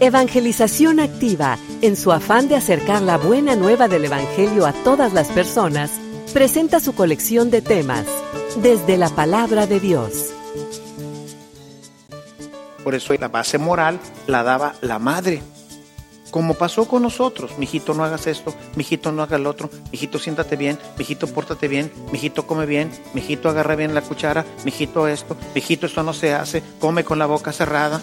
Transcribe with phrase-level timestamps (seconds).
[0.00, 5.28] Evangelización Activa, en su afán de acercar la buena nueva del Evangelio a todas las
[5.28, 5.92] personas,
[6.32, 8.04] presenta su colección de temas,
[8.56, 10.32] desde la palabra de Dios.
[12.82, 15.42] Por eso la base moral la daba la madre.
[16.32, 20.56] Como pasó con nosotros, mijito no hagas esto, mijito no haga el otro, mijito siéntate
[20.56, 25.86] bien, mijito pórtate bien, mijito come bien, mijito agarra bien la cuchara, mijito esto, mijito
[25.86, 28.02] esto no se hace, come con la boca cerrada.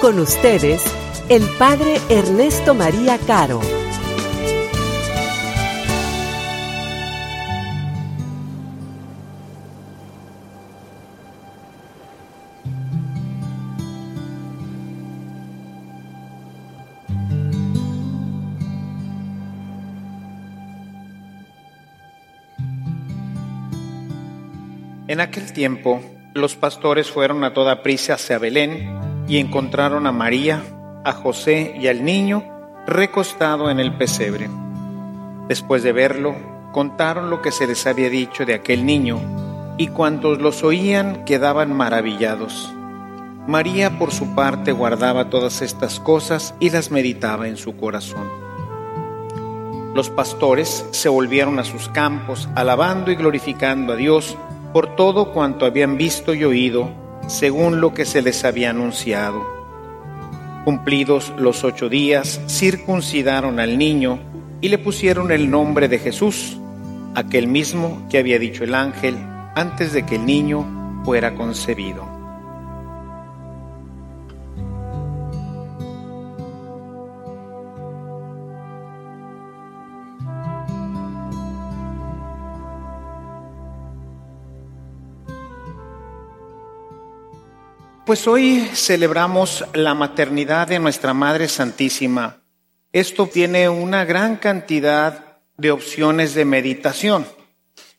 [0.00, 0.82] Con ustedes,
[1.30, 3.60] el Padre Ernesto María Caro.
[25.08, 26.02] En aquel tiempo,
[26.34, 30.62] los pastores fueron a toda prisa hacia Belén y encontraron a María,
[31.04, 32.44] a José y al niño
[32.86, 34.48] recostado en el pesebre.
[35.48, 36.34] Después de verlo,
[36.72, 39.20] contaron lo que se les había dicho de aquel niño,
[39.78, 42.72] y cuantos los oían quedaban maravillados.
[43.46, 48.28] María por su parte guardaba todas estas cosas y las meditaba en su corazón.
[49.94, 54.36] Los pastores se volvieron a sus campos, alabando y glorificando a Dios
[54.72, 56.90] por todo cuanto habían visto y oído,
[57.26, 59.44] según lo que se les había anunciado.
[60.64, 64.18] Cumplidos los ocho días, circuncidaron al niño
[64.60, 66.58] y le pusieron el nombre de Jesús,
[67.14, 69.16] aquel mismo que había dicho el ángel
[69.54, 72.05] antes de que el niño fuera concebido.
[88.06, 92.40] Pues hoy celebramos la maternidad de nuestra Madre Santísima.
[92.92, 97.26] Esto tiene una gran cantidad de opciones de meditación.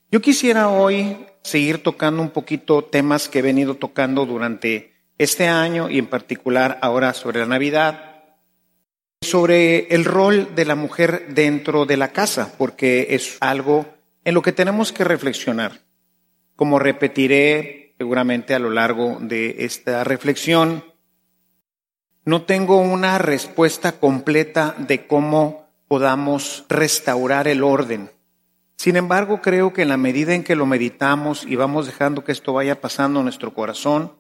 [0.10, 5.90] Yo quisiera hoy seguir tocando un poquito temas que he venido tocando durante este año
[5.90, 8.24] y en particular ahora sobre la Navidad,
[9.20, 13.86] sobre el rol de la mujer dentro de la casa, porque es algo
[14.24, 15.82] en lo que tenemos que reflexionar.
[16.56, 20.84] Como repetiré seguramente a lo largo de esta reflexión.
[22.26, 28.12] No tengo una respuesta completa de cómo podamos restaurar el orden.
[28.76, 32.32] Sin embargo, creo que en la medida en que lo meditamos y vamos dejando que
[32.32, 34.14] esto vaya pasando en nuestro corazón,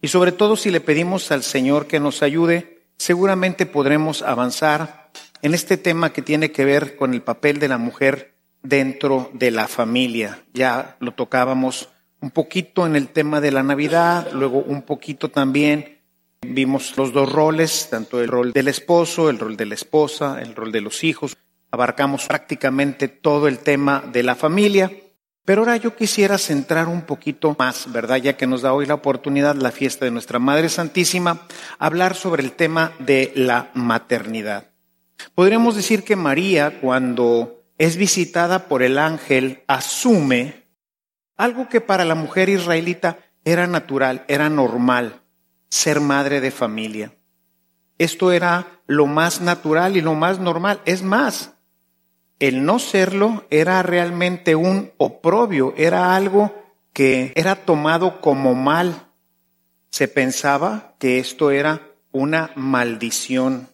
[0.00, 5.10] y sobre todo si le pedimos al Señor que nos ayude, seguramente podremos avanzar
[5.42, 9.50] en este tema que tiene que ver con el papel de la mujer dentro de
[9.50, 10.44] la familia.
[10.52, 11.88] Ya lo tocábamos
[12.24, 15.98] un poquito en el tema de la Navidad, luego un poquito también
[16.40, 20.56] vimos los dos roles, tanto el rol del esposo, el rol de la esposa, el
[20.56, 21.36] rol de los hijos.
[21.70, 24.90] Abarcamos prácticamente todo el tema de la familia.
[25.44, 28.16] Pero ahora yo quisiera centrar un poquito más, ¿verdad?
[28.16, 31.46] Ya que nos da hoy la oportunidad, la fiesta de nuestra Madre Santísima,
[31.78, 34.70] hablar sobre el tema de la maternidad.
[35.34, 40.63] Podríamos decir que María, cuando es visitada por el ángel, asume
[41.36, 45.22] algo que para la mujer israelita era natural, era normal,
[45.68, 47.14] ser madre de familia.
[47.98, 50.80] Esto era lo más natural y lo más normal.
[50.84, 51.52] Es más,
[52.38, 56.54] el no serlo era realmente un oprobio, era algo
[56.92, 59.08] que era tomado como mal.
[59.90, 63.68] Se pensaba que esto era una maldición.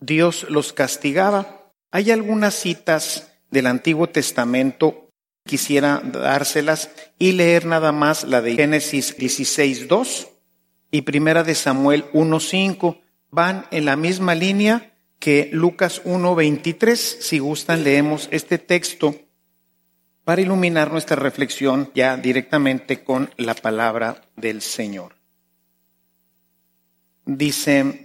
[0.00, 1.70] Dios los castigaba.
[1.90, 5.05] Hay algunas citas del Antiguo Testamento
[5.46, 10.28] quisiera dárselas y leer nada más la de Génesis 16.2
[10.90, 13.00] y Primera de Samuel 1.5.
[13.30, 16.96] Van en la misma línea que Lucas 1.23.
[16.96, 19.14] Si gustan, leemos este texto
[20.24, 25.14] para iluminar nuestra reflexión ya directamente con la palabra del Señor.
[27.24, 28.02] Dice,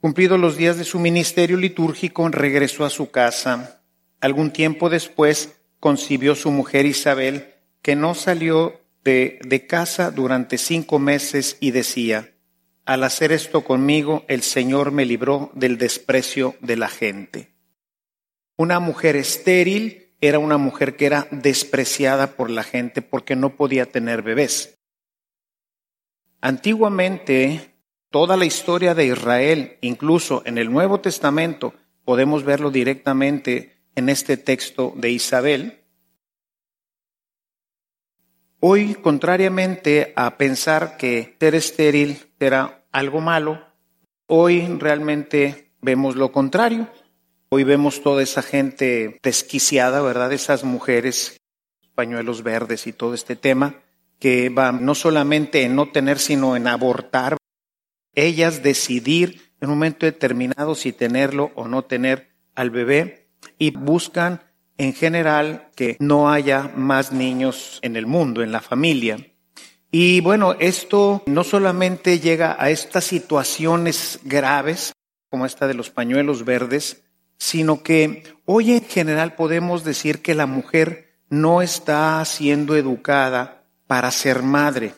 [0.00, 3.75] cumplidos los días de su ministerio litúrgico, regresó a su casa
[4.20, 11.56] Algún tiempo después concibió su mujer Isabel, que no salió de, casa durante cinco meses
[11.60, 12.34] y decía,
[12.84, 17.54] al hacer esto conmigo, el Señor me libró del desprecio de la gente.
[18.56, 23.86] Una mujer estéril era una mujer que era despreciada por la gente porque no podía
[23.86, 24.78] tener bebés.
[26.40, 27.74] Antiguamente,
[28.10, 31.74] toda la historia de Israel, incluso en el Nuevo Testamento,
[32.04, 35.80] podemos verlo directamente en este texto de Isabel.
[38.60, 43.66] Hoy, contrariamente a pensar que ser estéril era algo malo,
[44.26, 46.88] hoy realmente vemos lo contrario.
[47.48, 50.32] Hoy vemos toda esa gente desquiciada, ¿verdad?
[50.32, 51.38] Esas mujeres,
[51.94, 53.82] pañuelos verdes y todo este tema,
[54.18, 57.36] que van no solamente en no tener, sino en abortar.
[58.14, 63.25] Ellas decidir en un momento determinado si tenerlo o no tener al bebé
[63.58, 64.42] y buscan
[64.78, 69.18] en general que no haya más niños en el mundo, en la familia.
[69.90, 74.92] Y bueno, esto no solamente llega a estas situaciones graves,
[75.30, 77.04] como esta de los pañuelos verdes,
[77.38, 84.10] sino que hoy en general podemos decir que la mujer no está siendo educada para
[84.10, 84.94] ser madre.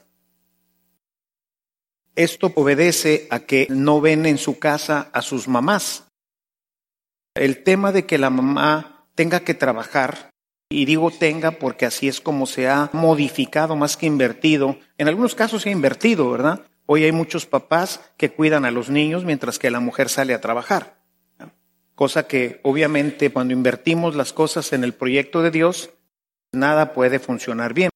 [2.14, 6.07] Esto obedece a que no ven en su casa a sus mamás.
[7.38, 10.30] El tema de que la mamá tenga que trabajar,
[10.68, 15.36] y digo tenga porque así es como se ha modificado más que invertido, en algunos
[15.36, 16.62] casos se ha invertido, ¿verdad?
[16.86, 20.40] Hoy hay muchos papás que cuidan a los niños mientras que la mujer sale a
[20.40, 20.98] trabajar.
[21.94, 25.90] Cosa que obviamente cuando invertimos las cosas en el proyecto de Dios,
[26.50, 27.90] nada puede funcionar bien.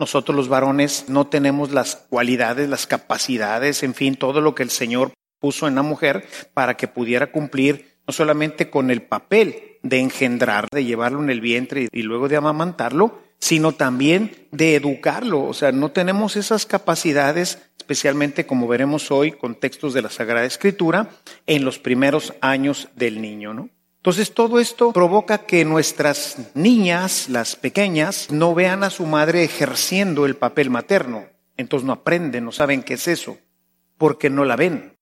[0.00, 4.70] Nosotros los varones no tenemos las cualidades, las capacidades, en fin, todo lo que el
[4.70, 10.00] Señor puso en la mujer para que pudiera cumplir no solamente con el papel de
[10.00, 15.44] engendrar, de llevarlo en el vientre y luego de amamantarlo, sino también de educarlo.
[15.44, 20.44] O sea, no tenemos esas capacidades, especialmente como veremos hoy con textos de la Sagrada
[20.44, 21.10] Escritura,
[21.46, 23.70] en los primeros años del niño, ¿no?
[23.98, 30.26] Entonces todo esto provoca que nuestras niñas, las pequeñas, no vean a su madre ejerciendo
[30.26, 31.26] el papel materno.
[31.56, 33.38] Entonces no aprenden, no saben qué es eso,
[33.98, 34.96] porque no la ven.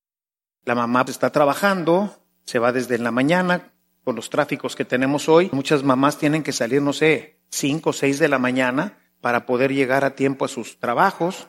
[0.67, 2.19] La mamá está trabajando,
[2.49, 3.73] se va desde la mañana,
[4.05, 5.51] con los tráficos que tenemos hoy.
[5.53, 9.75] Muchas mamás tienen que salir, no sé, cinco o seis de la mañana para poder
[9.75, 11.49] llegar a tiempo a sus trabajos.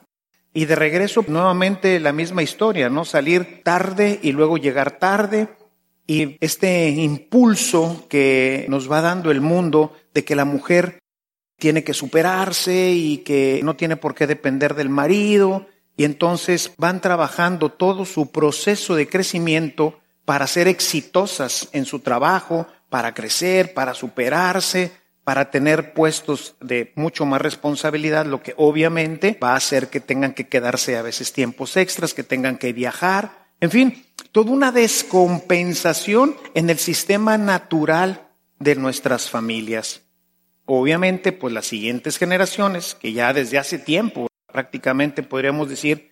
[0.52, 3.06] Y de regreso, nuevamente la misma historia, ¿no?
[3.06, 5.48] Salir tarde y luego llegar tarde.
[6.06, 10.98] Y este impulso que nos va dando el mundo de que la mujer
[11.56, 15.66] tiene que superarse y que no tiene por qué depender del marido.
[15.96, 19.99] Y entonces van trabajando todo su proceso de crecimiento
[20.30, 24.92] para ser exitosas en su trabajo, para crecer, para superarse,
[25.24, 30.32] para tener puestos de mucho más responsabilidad, lo que obviamente va a hacer que tengan
[30.32, 36.36] que quedarse a veces tiempos extras, que tengan que viajar, en fin, toda una descompensación
[36.54, 38.28] en el sistema natural
[38.60, 40.02] de nuestras familias.
[40.64, 46.09] Obviamente, pues las siguientes generaciones, que ya desde hace tiempo, prácticamente podríamos decir,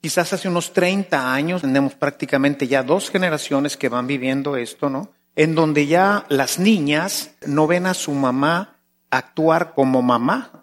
[0.00, 5.12] Quizás hace unos 30 años tenemos prácticamente ya dos generaciones que van viviendo esto, ¿no?
[5.34, 8.76] En donde ya las niñas no ven a su mamá
[9.10, 10.62] actuar como mamá.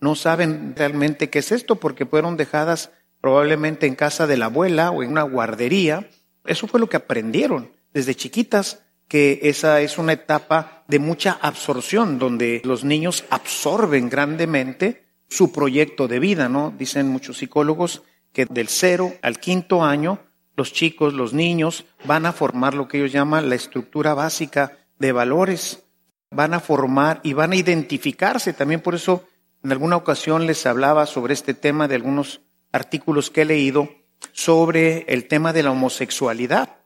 [0.00, 4.90] No saben realmente qué es esto porque fueron dejadas probablemente en casa de la abuela
[4.90, 6.08] o en una guardería.
[6.44, 12.18] Eso fue lo que aprendieron desde chiquitas, que esa es una etapa de mucha absorción,
[12.18, 16.74] donde los niños absorben grandemente su proyecto de vida, ¿no?
[16.76, 20.20] Dicen muchos psicólogos que del cero al quinto año
[20.56, 25.12] los chicos, los niños, van a formar lo que ellos llaman la estructura básica de
[25.12, 25.82] valores,
[26.30, 28.52] van a formar y van a identificarse.
[28.52, 29.24] También por eso
[29.64, 32.40] en alguna ocasión les hablaba sobre este tema de algunos
[32.72, 33.88] artículos que he leído
[34.32, 36.76] sobre el tema de la homosexualidad,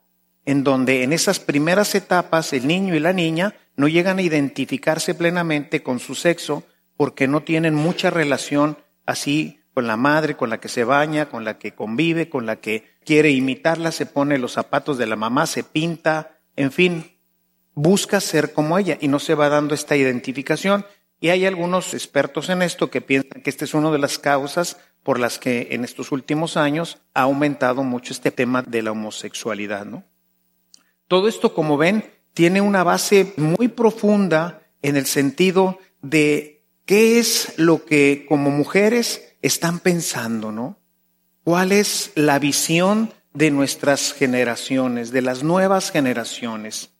[0.44, 5.14] en donde en esas primeras etapas el niño y la niña no llegan a identificarse
[5.14, 6.64] plenamente con su sexo
[6.96, 11.44] porque no tienen mucha relación así con la madre, con la que se baña, con
[11.44, 15.46] la que convive, con la que quiere imitarla, se pone los zapatos de la mamá,
[15.46, 17.18] se pinta, en fin,
[17.74, 20.86] busca ser como ella y no se va dando esta identificación.
[21.20, 24.78] Y hay algunos expertos en esto que piensan que esta es una de las causas
[25.02, 29.84] por las que en estos últimos años ha aumentado mucho este tema de la homosexualidad,
[29.84, 30.04] ¿no?
[31.06, 32.02] Todo esto, como ven,
[32.32, 39.35] tiene una base muy profunda en el sentido de qué es lo que como mujeres
[39.46, 40.78] están pensando, ¿no?
[41.44, 46.90] ¿Cuál es la visión de nuestras generaciones, de las nuevas generaciones?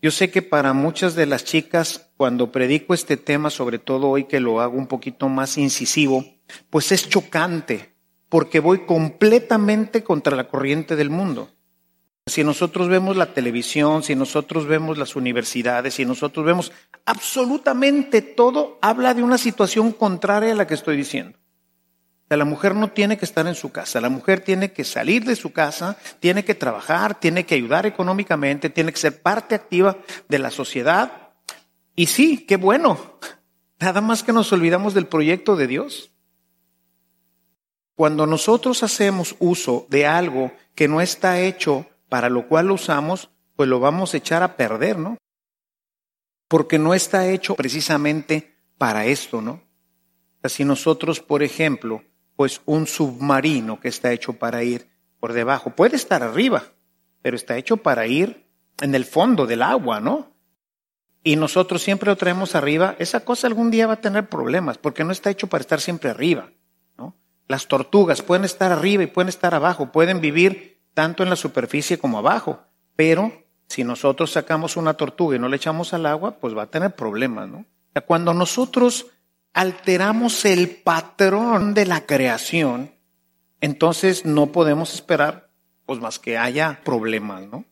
[0.00, 4.24] Yo sé que para muchas de las chicas, cuando predico este tema, sobre todo hoy
[4.24, 6.24] que lo hago un poquito más incisivo,
[6.70, 7.94] pues es chocante,
[8.28, 11.50] porque voy completamente contra la corriente del mundo.
[12.26, 16.72] Si nosotros vemos la televisión, si nosotros vemos las universidades, si nosotros vemos
[17.04, 21.41] absolutamente todo, habla de una situación contraria a la que estoy diciendo
[22.36, 25.36] la mujer no tiene que estar en su casa, la mujer tiene que salir de
[25.36, 29.98] su casa, tiene que trabajar, tiene que ayudar económicamente, tiene que ser parte activa
[30.28, 31.30] de la sociedad.
[31.96, 33.18] Y sí, qué bueno.
[33.80, 36.12] Nada más que nos olvidamos del proyecto de Dios.
[37.94, 43.30] Cuando nosotros hacemos uso de algo que no está hecho para lo cual lo usamos,
[43.56, 45.18] pues lo vamos a echar a perder, ¿no?
[46.48, 49.62] Porque no está hecho precisamente para esto, ¿no?
[50.44, 52.02] Si nosotros, por ejemplo,
[52.36, 54.88] pues un submarino que está hecho para ir
[55.20, 55.70] por debajo.
[55.70, 56.64] Puede estar arriba,
[57.22, 58.46] pero está hecho para ir
[58.80, 60.32] en el fondo del agua, ¿no?
[61.22, 65.04] Y nosotros siempre lo traemos arriba, esa cosa algún día va a tener problemas, porque
[65.04, 66.50] no está hecho para estar siempre arriba,
[66.98, 67.14] ¿no?
[67.46, 71.98] Las tortugas pueden estar arriba y pueden estar abajo, pueden vivir tanto en la superficie
[71.98, 72.60] como abajo,
[72.96, 76.70] pero si nosotros sacamos una tortuga y no le echamos al agua, pues va a
[76.70, 77.64] tener problemas, ¿no?
[78.06, 79.06] Cuando nosotros
[79.52, 82.92] alteramos el patrón de la creación,
[83.60, 85.50] entonces no podemos esperar
[85.86, 87.64] pues más que haya problemas, ¿no?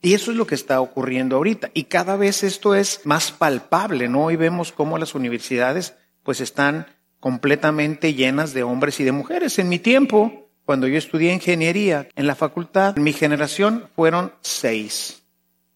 [0.00, 1.70] Y eso es lo que está ocurriendo ahorita.
[1.74, 4.26] Y cada vez esto es más palpable, ¿no?
[4.26, 6.86] Hoy vemos cómo las universidades pues están
[7.18, 9.58] completamente llenas de hombres y de mujeres.
[9.58, 15.22] En mi tiempo, cuando yo estudié ingeniería en la facultad, en mi generación fueron seis,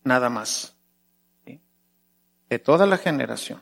[0.04, 0.76] nada más.
[2.48, 3.60] De toda la generación.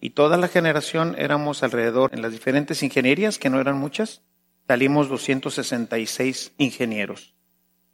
[0.00, 4.22] Y toda la generación éramos alrededor, en las diferentes ingenierías, que no eran muchas,
[4.66, 7.34] salimos 266 ingenieros.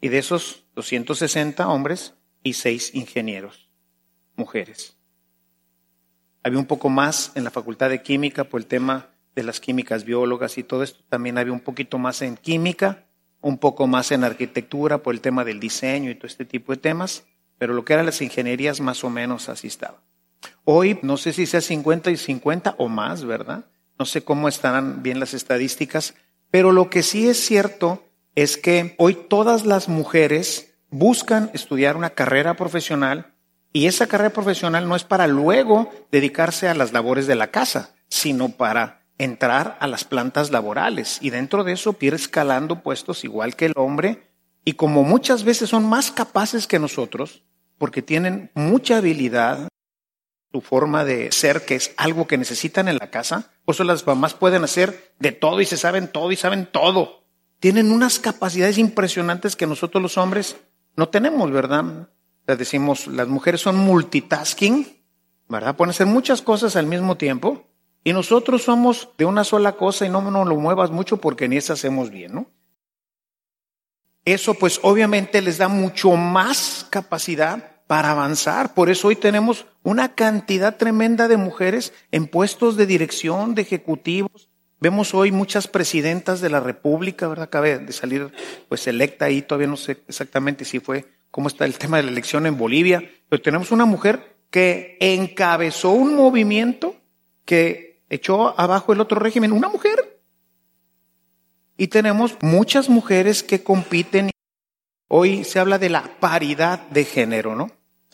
[0.00, 3.68] Y de esos 260 hombres y 6 ingenieros,
[4.36, 4.96] mujeres.
[6.44, 10.04] Había un poco más en la facultad de química por el tema de las químicas
[10.04, 11.00] biólogas y todo esto.
[11.08, 13.06] También había un poquito más en química,
[13.40, 16.78] un poco más en arquitectura por el tema del diseño y todo este tipo de
[16.78, 17.24] temas.
[17.58, 20.02] Pero lo que eran las ingenierías más o menos así estaba.
[20.64, 23.66] Hoy no sé si sea 50 y 50 o más, ¿verdad?
[23.98, 26.14] No sé cómo estarán bien las estadísticas,
[26.50, 32.10] pero lo que sí es cierto es que hoy todas las mujeres buscan estudiar una
[32.10, 33.34] carrera profesional
[33.72, 37.94] y esa carrera profesional no es para luego dedicarse a las labores de la casa,
[38.08, 43.56] sino para entrar a las plantas laborales y dentro de eso ir escalando puestos igual
[43.56, 44.28] que el hombre
[44.64, 47.42] y como muchas veces son más capaces que nosotros
[47.78, 49.68] porque tienen mucha habilidad
[50.56, 53.50] su forma de ser, que es algo que necesitan en la casa.
[53.66, 57.24] Por eso las mamás pueden hacer de todo y se saben todo y saben todo.
[57.60, 60.56] Tienen unas capacidades impresionantes que nosotros los hombres
[60.96, 62.08] no tenemos, ¿verdad?
[62.46, 64.86] Decimos, las mujeres son multitasking,
[65.46, 65.76] ¿verdad?
[65.76, 67.68] Pueden hacer muchas cosas al mismo tiempo.
[68.02, 71.58] Y nosotros somos de una sola cosa y no nos lo muevas mucho porque ni
[71.58, 72.46] eso hacemos bien, ¿no?
[74.24, 78.74] Eso pues obviamente les da mucho más capacidad para avanzar.
[78.74, 84.48] Por eso hoy tenemos una cantidad tremenda de mujeres en puestos de dirección, de ejecutivos.
[84.80, 87.44] Vemos hoy muchas presidentas de la República, ¿verdad?
[87.44, 88.30] Acaba de salir
[88.68, 92.10] pues electa ahí, todavía no sé exactamente si fue, cómo está el tema de la
[92.10, 96.96] elección en Bolivia, pero tenemos una mujer que encabezó un movimiento
[97.44, 100.20] que echó abajo el otro régimen, una mujer.
[101.78, 104.30] Y tenemos muchas mujeres que compiten
[105.08, 107.70] Hoy se habla de la paridad de género, ¿no?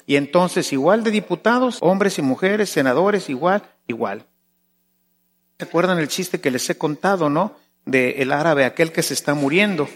[0.07, 4.27] Y entonces igual de diputados, hombres y mujeres, senadores, igual, igual.
[5.59, 7.57] ¿Se acuerdan el chiste que les he contado, no?
[7.85, 9.89] De el árabe, aquel que se está muriendo.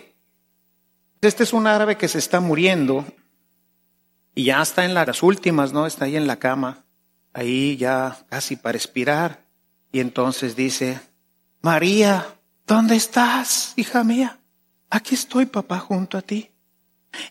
[1.20, 3.04] Este es un árabe que se está muriendo
[4.34, 5.86] y ya está en las últimas, ¿no?
[5.86, 6.84] Está ahí en la cama,
[7.32, 9.44] ahí ya casi para expirar.
[9.90, 11.00] Y entonces dice,
[11.62, 12.26] María,
[12.66, 14.38] ¿dónde estás, hija mía?
[14.88, 16.50] Aquí estoy, papá, junto a ti.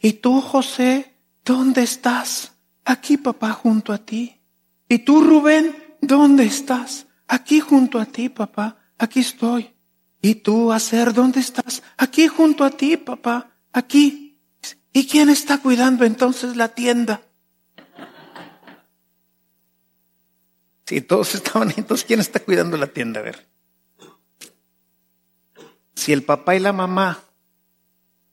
[0.01, 2.54] ¿Y tú, José, dónde estás?
[2.84, 4.39] Aquí, papá, junto a ti.
[4.88, 7.08] ¿Y tú, Rubén, dónde estás?
[7.27, 8.77] Aquí junto a ti, papá.
[8.98, 9.74] Aquí estoy.
[10.22, 11.84] ¿Y tú, Acer, dónde estás?
[11.98, 13.51] Aquí junto a ti, papá.
[13.72, 14.39] Aquí.
[14.94, 17.22] ¿Y quién está cuidando entonces la tienda?
[20.86, 23.20] Si todos estaban entonces ¿quién está cuidando la tienda?
[23.20, 23.48] A ver.
[25.96, 27.24] Si el papá y la mamá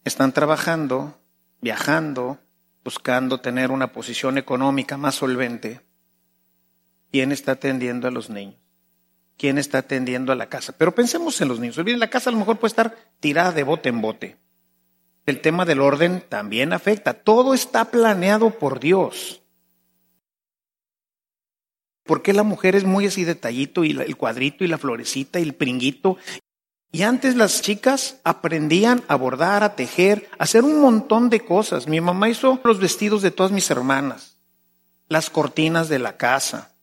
[0.05, 1.19] están trabajando,
[1.63, 2.39] viajando,
[2.85, 5.81] buscando tener una posición económica más solvente,
[7.11, 8.57] ¿quién está atendiendo a los niños?
[9.39, 10.75] ¿Quién está atendiendo a la casa?
[10.77, 11.79] Pero pensemos en los niños.
[11.79, 14.37] En la casa a lo mejor puede estar tirada de bote en bote.
[15.25, 17.15] el tema del orden también afecta.
[17.15, 19.43] Todo está planeado por Dios.
[22.05, 25.45] ¿Por qué la mujer es muy así detallito y el cuadrito y la florecita y
[25.45, 26.19] el pringuito?
[26.95, 31.89] Y antes las chicas aprendían a bordar, a tejer, a hacer un montón de cosas.
[31.89, 34.37] Mi mamá hizo los vestidos de todas mis hermanas,
[35.09, 36.75] las cortinas de la casa.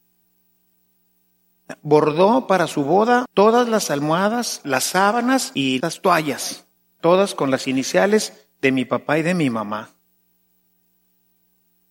[1.83, 6.65] Bordó para su boda todas las almohadas, las sábanas y las toallas,
[7.01, 9.91] todas con las iniciales de mi papá y de mi mamá.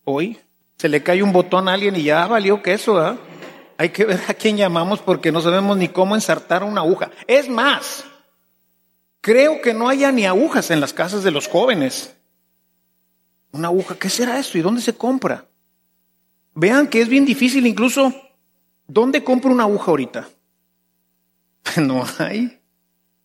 [0.03, 0.37] Hoy
[0.77, 3.17] se le cae un botón a alguien y ya valió queso, ¿eh?
[3.77, 7.11] Hay que ver a quién llamamos porque no sabemos ni cómo ensartar una aguja.
[7.27, 8.03] Es más,
[9.21, 12.15] creo que no haya ni agujas en las casas de los jóvenes.
[13.51, 15.47] Una aguja, ¿qué será esto y dónde se compra?
[16.53, 18.13] Vean que es bien difícil incluso,
[18.87, 20.29] ¿dónde compro una aguja ahorita?
[21.81, 22.59] No hay.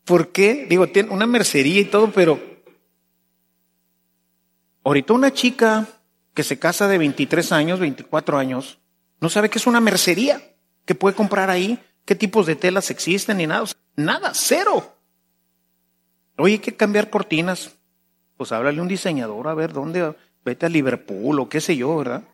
[0.04, 0.66] ¿Por qué?
[0.68, 2.38] Digo, tiene una mercería y todo, pero
[4.84, 5.88] ahorita una chica
[6.34, 8.78] que se casa de 23 años, 24 años,
[9.20, 10.42] no sabe qué es una mercería,
[10.84, 13.66] que puede comprar ahí, qué tipos de telas existen ni nada.
[13.96, 14.93] Nada, cero.
[16.36, 17.76] Oye, hay que cambiar cortinas.
[18.36, 20.14] Pues háblale a un diseñador a ver dónde,
[20.44, 22.24] vete a Liverpool o qué sé yo, ¿verdad?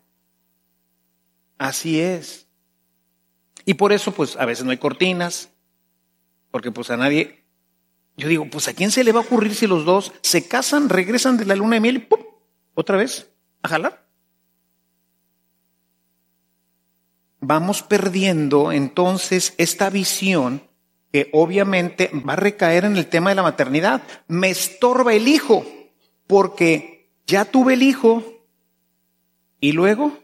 [1.58, 2.46] Así es.
[3.66, 5.50] Y por eso, pues a veces no hay cortinas,
[6.50, 7.44] porque pues a nadie,
[8.16, 10.88] yo digo, pues a quién se le va a ocurrir si los dos se casan,
[10.88, 12.20] regresan de la luna de miel y ¡pum!
[12.74, 13.30] otra vez
[13.62, 13.68] a
[17.40, 20.62] vamos perdiendo entonces esta visión
[21.12, 24.02] que obviamente va a recaer en el tema de la maternidad.
[24.28, 25.64] Me estorba el hijo,
[26.26, 28.22] porque ya tuve el hijo
[29.60, 30.18] y luego,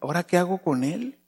[0.00, 1.18] ¿ahora qué hago con él?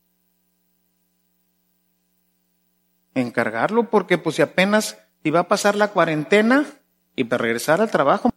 [3.14, 6.66] Encargarlo porque pues si apenas iba a pasar la cuarentena
[7.14, 8.30] y para regresar al trabajo.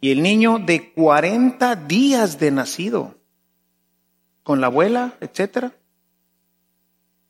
[0.00, 3.16] Y el niño de 40 días de nacido
[4.42, 5.72] con la abuela, etcétera.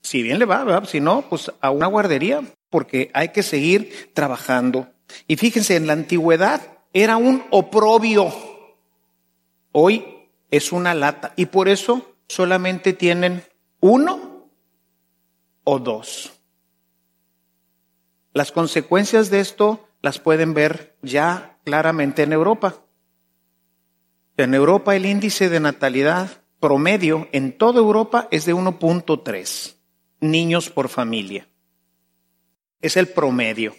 [0.06, 4.86] Si bien le va, si no, pues a una guardería, porque hay que seguir trabajando.
[5.26, 6.60] Y fíjense, en la antigüedad
[6.92, 8.32] era un oprobio.
[9.72, 10.06] Hoy
[10.52, 11.32] es una lata.
[11.34, 13.42] Y por eso solamente tienen
[13.80, 14.48] uno
[15.64, 16.34] o dos.
[18.32, 22.76] Las consecuencias de esto las pueden ver ya claramente en Europa.
[24.36, 29.75] En Europa el índice de natalidad promedio en toda Europa es de 1.3
[30.20, 31.48] niños por familia.
[32.80, 33.74] Es el promedio.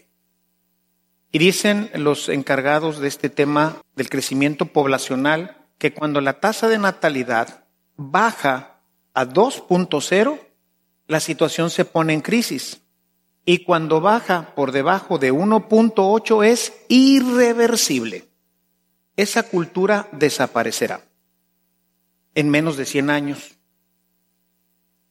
[1.32, 6.78] Y dicen los encargados de este tema del crecimiento poblacional que cuando la tasa de
[6.78, 8.80] natalidad baja
[9.14, 10.40] a 2.0,
[11.08, 12.82] la situación se pone en crisis.
[13.46, 18.28] Y cuando baja por debajo de 1.8 es irreversible.
[19.16, 21.02] Esa cultura desaparecerá
[22.36, 23.58] en menos de 100 años.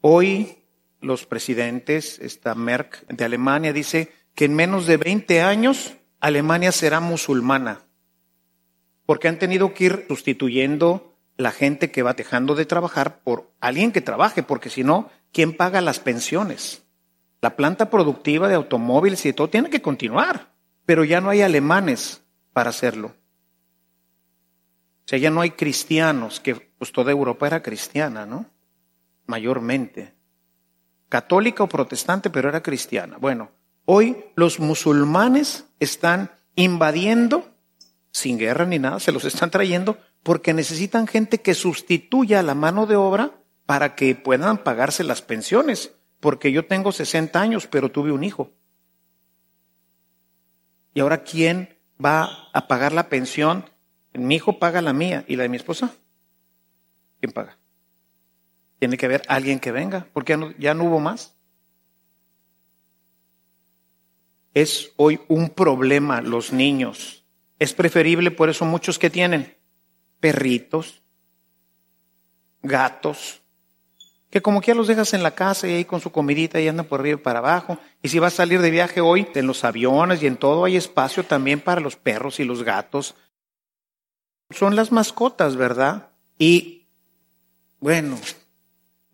[0.01, 0.59] Hoy
[1.07, 7.01] los presidentes, esta Merck de Alemania dice que en menos de 20 años Alemania será
[7.01, 7.83] musulmana,
[9.07, 13.93] porque han tenido que ir sustituyendo la gente que va dejando de trabajar por alguien
[13.93, 16.83] que trabaje, porque si no, ¿quién paga las pensiones?
[17.41, 20.53] La planta productiva de automóviles y de todo tiene que continuar,
[20.87, 23.09] pero ya no hay alemanes para hacerlo.
[25.05, 28.47] O sea, ya no hay cristianos, que pues toda Europa era cristiana, ¿no?
[29.27, 30.16] Mayormente.
[31.09, 33.17] Católica o protestante, pero era cristiana.
[33.19, 33.51] Bueno,
[33.85, 37.49] hoy los musulmanes están invadiendo,
[38.11, 42.87] sin guerra ni nada, se los están trayendo porque necesitan gente que sustituya la mano
[42.87, 43.33] de obra
[43.65, 45.93] para que puedan pagarse las pensiones.
[46.19, 48.51] Porque yo tengo 60 años, pero tuve un hijo.
[50.95, 53.67] ¿Y ahora quién va a pagar la pensión
[54.19, 55.95] mi hijo paga la mía y la de mi esposa.
[57.21, 57.59] ¿Quién paga?
[58.79, 61.35] Tiene que haber alguien que venga, porque ya no, hubo más.
[64.53, 67.25] Es hoy un problema los niños.
[67.59, 69.57] Es preferible, por eso muchos que tienen
[70.21, 71.03] perritos,
[72.63, 73.43] gatos,
[74.31, 76.69] que como que ya los dejas en la casa y ahí con su comidita y
[76.69, 77.79] andan por arriba y para abajo.
[78.03, 80.77] Y si vas a salir de viaje hoy, en los aviones y en todo hay
[80.77, 83.15] espacio también para los perros y los gatos,
[84.51, 86.11] son las mascotas, ¿verdad?
[86.39, 86.87] Y
[87.81, 88.19] bueno,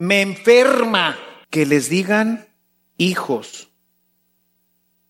[0.03, 1.17] me enferma
[1.49, 2.49] que les digan
[2.97, 3.71] hijos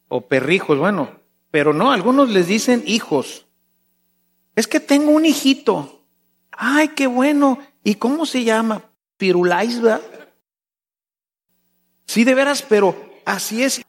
[0.09, 1.18] o perrijos, bueno,
[1.50, 3.46] pero no, algunos les dicen hijos.
[4.55, 6.05] Es que tengo un hijito.
[6.50, 7.59] Ay, qué bueno.
[7.83, 8.83] ¿Y cómo se llama?
[9.16, 9.81] Pirulais.
[12.05, 13.81] Sí, de veras, pero así es.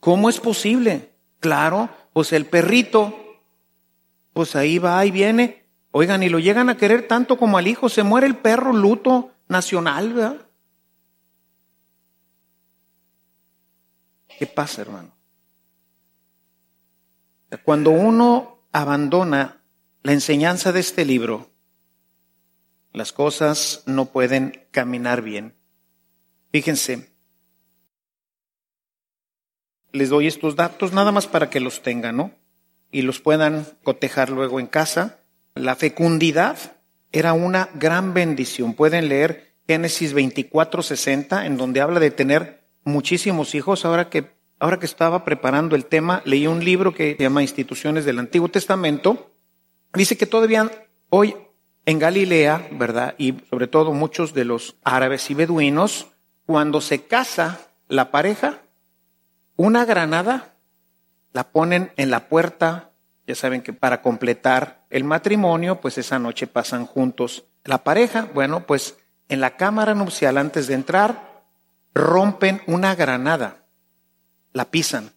[0.00, 1.12] ¿Cómo es posible?
[1.40, 3.14] Claro, pues el perrito
[4.32, 5.66] pues ahí va y viene.
[5.90, 9.34] Oigan, y lo llegan a querer tanto como al hijo, se muere el perro, luto
[9.48, 10.46] nacional, ¿verdad?
[14.38, 15.12] ¿Qué pasa, hermano?
[17.64, 19.62] Cuando uno abandona
[20.02, 21.50] la enseñanza de este libro,
[22.92, 25.56] las cosas no pueden caminar bien.
[26.52, 27.12] Fíjense,
[29.92, 32.32] les doy estos datos nada más para que los tengan, ¿no?
[32.90, 35.20] Y los puedan cotejar luego en casa.
[35.54, 36.77] La fecundidad
[37.12, 38.74] era una gran bendición.
[38.74, 43.84] Pueden leer Génesis 24, 60, en donde habla de tener muchísimos hijos.
[43.84, 48.04] Ahora que, ahora que estaba preparando el tema, leí un libro que se llama Instituciones
[48.04, 49.30] del Antiguo Testamento.
[49.94, 50.70] Dice que todavía
[51.10, 51.34] hoy
[51.86, 53.14] en Galilea, ¿verdad?
[53.16, 56.08] Y sobre todo muchos de los árabes y beduinos,
[56.44, 58.60] cuando se casa la pareja,
[59.56, 60.54] una granada
[61.32, 62.87] la ponen en la puerta,
[63.28, 68.26] ya saben que para completar el matrimonio, pues esa noche pasan juntos la pareja.
[68.32, 68.96] Bueno, pues
[69.28, 71.44] en la cámara nupcial antes de entrar,
[71.92, 73.66] rompen una granada,
[74.54, 75.12] la pisan,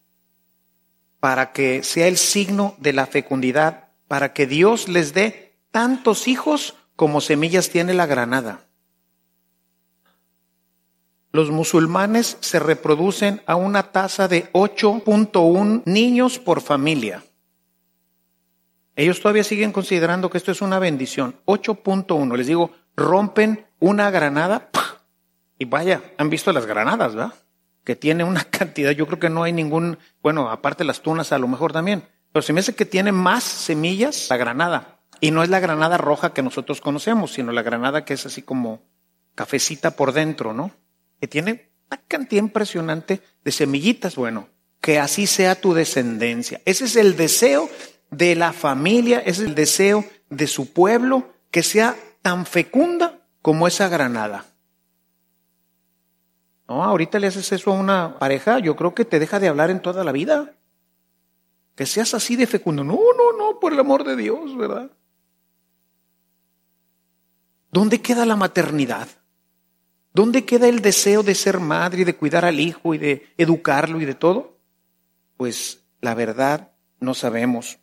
[1.22, 6.76] para que sea el signo de la fecundidad, para que Dios les dé tantos hijos
[6.98, 8.66] como semillas tiene la granada.
[11.32, 17.24] Los musulmanes se reproducen a una tasa de 8.1 niños por familia.
[18.96, 21.36] Ellos todavía siguen considerando que esto es una bendición.
[21.46, 22.36] 8.1.
[22.36, 24.70] Les digo, rompen una granada
[25.58, 27.34] y vaya, han visto las granadas, ¿verdad?
[27.84, 31.40] Que tiene una cantidad, yo creo que no hay ningún, bueno, aparte las tunas a
[31.40, 35.00] lo mejor también, pero se me hace que tiene más semillas la granada.
[35.20, 38.42] Y no es la granada roja que nosotros conocemos, sino la granada que es así
[38.42, 38.82] como
[39.36, 40.72] cafecita por dentro, ¿no?
[41.22, 44.16] que tiene una cantidad impresionante de semillitas.
[44.16, 44.50] Bueno,
[44.82, 46.60] que así sea tu descendencia.
[46.66, 47.70] Ese es el deseo
[48.12, 53.90] de la familia, es el deseo de su pueblo, que sea tan fecunda como esa
[53.90, 54.46] granada.
[56.68, 59.72] No, ahorita le haces eso a una pareja, yo creo que te deja de hablar
[59.72, 60.54] en toda la vida.
[61.76, 62.84] Que seas así de fecundo.
[62.84, 64.92] No, no, no, por el amor de Dios, ¿verdad?
[67.72, 69.08] ¿Dónde queda la maternidad?
[70.14, 74.02] ¿Dónde queda el deseo de ser madre y de cuidar al hijo y de educarlo
[74.02, 74.58] y de todo?
[75.38, 77.80] Pues la verdad no sabemos.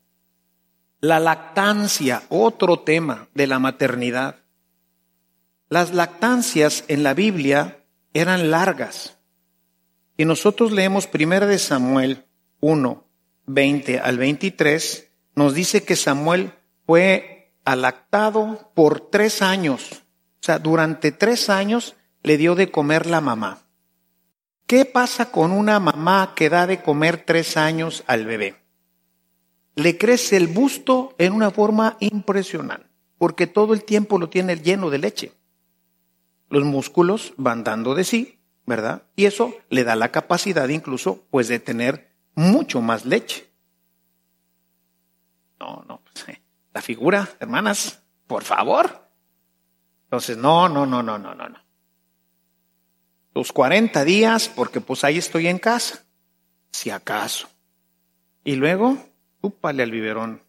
[1.01, 4.37] La lactancia, otro tema de la maternidad.
[5.69, 7.85] Las lactancias en la Biblia
[8.15, 9.17] eran largas.
[10.17, 12.25] Y nosotros leemos 1 de Samuel
[12.59, 13.05] 1,
[13.47, 16.53] 20 al 23, nos dice que Samuel
[16.85, 20.03] fue alactado por tres años.
[20.41, 23.61] O sea, durante tres años le dio de comer la mamá.
[24.67, 28.68] ¿Qué pasa con una mamá que da de comer tres años al bebé?
[29.79, 34.91] Le crece el busto en una forma impresionante, porque todo el tiempo lo tiene lleno
[34.91, 35.33] de leche.
[36.51, 39.03] Los músculos van dando de sí, ¿verdad?
[39.15, 43.49] Y eso le da la capacidad incluso, pues, de tener mucho más leche.
[45.61, 46.43] No, no, pues, eh,
[46.75, 49.09] la figura, hermanas, por favor.
[50.05, 51.69] Entonces, no, no, no, no, no, no, no
[53.39, 56.05] los 40 días, porque pues ahí estoy en casa,
[56.73, 57.49] si acaso.
[58.43, 58.99] Y luego,
[59.41, 60.43] úpale al biberón.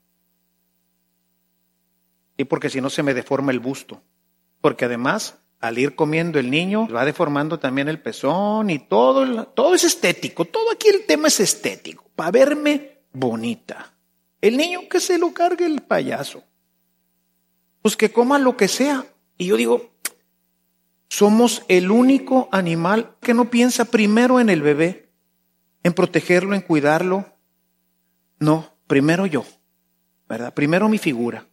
[2.38, 4.02] Y porque si no se me deforma el busto.
[4.62, 9.76] Porque además, al ir comiendo el niño, va deformando también el pezón y todo, todo
[9.76, 10.46] es estético.
[10.46, 13.94] Todo aquí el tema es estético, para verme bonita.
[14.42, 16.44] El niño que se lo cargue el payaso.
[17.82, 19.06] Pues que coma lo que sea.
[19.38, 19.92] Y yo digo,
[21.10, 25.10] somos el único animal que no piensa primero en el bebé,
[25.84, 27.26] en protegerlo, en cuidarlo.
[28.40, 29.46] No, primero yo,
[30.28, 30.54] ¿verdad?
[30.54, 31.46] Primero mi figura.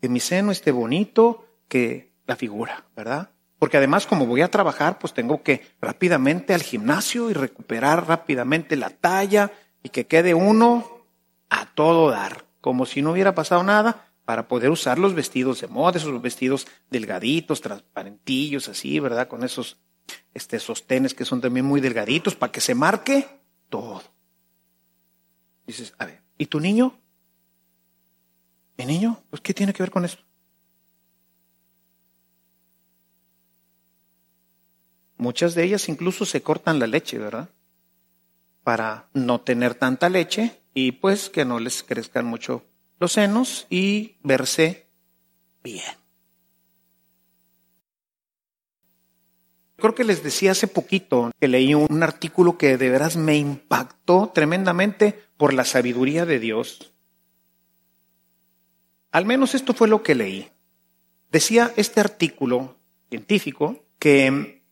[0.00, 3.30] Que mi seno esté bonito, que la figura, ¿verdad?
[3.58, 8.76] Porque además como voy a trabajar, pues tengo que rápidamente al gimnasio y recuperar rápidamente
[8.76, 9.50] la talla
[9.82, 11.06] y que quede uno
[11.48, 15.68] a todo dar, como si no hubiera pasado nada, para poder usar los vestidos de
[15.68, 19.26] moda, esos vestidos delgaditos, transparentillos, así, ¿verdad?
[19.26, 19.78] Con esos
[20.34, 23.26] este, sostenes que son también muy delgaditos, para que se marque
[23.70, 24.02] todo.
[25.66, 26.98] Dices, a ver, ¿y tu niño?
[28.78, 29.20] ¿Mi niño?
[29.28, 30.22] Pues, ¿qué tiene que ver con esto?
[35.16, 37.50] Muchas de ellas incluso se cortan la leche, ¿verdad?
[38.62, 42.64] Para no tener tanta leche y pues que no les crezcan mucho
[43.00, 44.86] los senos y verse
[45.62, 45.82] bien.
[49.76, 54.30] Creo que les decía hace poquito que leí un artículo que de veras me impactó
[54.34, 56.92] tremendamente por la sabiduría de Dios.
[59.10, 60.50] Al menos esto fue lo que leí.
[61.32, 62.76] Decía este artículo
[63.08, 64.62] científico que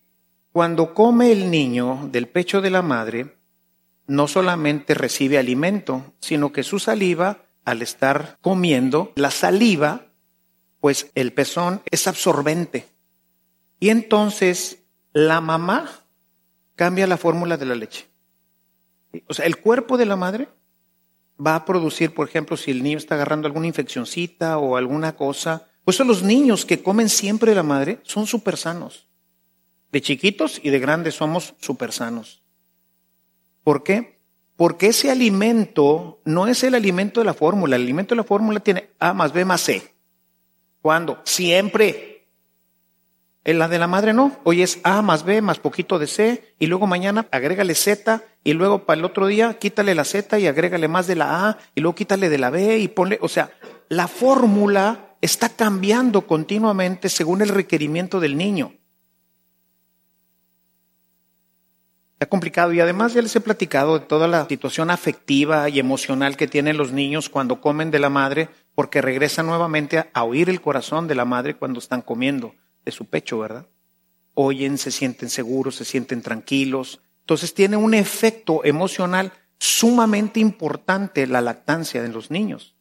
[0.53, 3.37] cuando come el niño del pecho de la madre,
[4.07, 10.07] no solamente recibe alimento, sino que su saliva, al estar comiendo, la saliva,
[10.81, 12.89] pues el pezón es absorbente.
[13.81, 15.91] Y entonces la mamá
[16.75, 18.07] cambia la fórmula de la leche.
[19.29, 20.49] O sea, el cuerpo de la madre
[21.45, 25.69] va a producir, por ejemplo, si el niño está agarrando alguna infeccioncita o alguna cosa.
[25.85, 29.07] Pues los niños que comen siempre la madre son súper sanos.
[29.93, 32.43] De chiquitos y de grandes somos súper sanos.
[33.63, 34.21] ¿Por qué?
[34.57, 37.77] Porque ese alimento no es el alimento de la fórmula.
[37.77, 39.95] El alimento de la fórmula tiene A más B más C.
[40.81, 41.21] ¿Cuándo?
[41.25, 42.16] Siempre.
[43.47, 44.37] En la de la madre no.
[44.43, 48.55] Hoy es A más B más poquito de C y luego mañana agrégale Z y
[48.55, 51.81] luego para el otro día quítale la Z y agrégale más de la A y
[51.81, 53.53] luego quítale de la B y ponle, o sea,
[53.89, 58.75] la fórmula está cambiando continuamente según el requerimiento del niño.
[62.15, 66.37] Está complicado y además ya les he platicado de toda la situación afectiva y emocional
[66.37, 70.61] que tienen los niños cuando comen de la madre porque regresan nuevamente a oír el
[70.61, 72.53] corazón de la madre cuando están comiendo
[72.87, 73.67] de su pecho, ¿verdad?
[74.33, 77.01] Oyen, se sienten seguros, se sienten tranquilos.
[77.21, 82.75] Entonces tiene un efecto emocional sumamente importante la lactancia de los niños.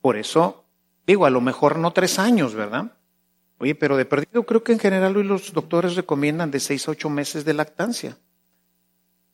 [0.00, 0.64] Por eso,
[1.06, 2.92] digo, a lo mejor no tres años, ¿verdad?
[3.58, 6.92] Oye, pero de perdido creo que en general hoy los doctores recomiendan de seis a
[6.92, 8.18] ocho meses de lactancia.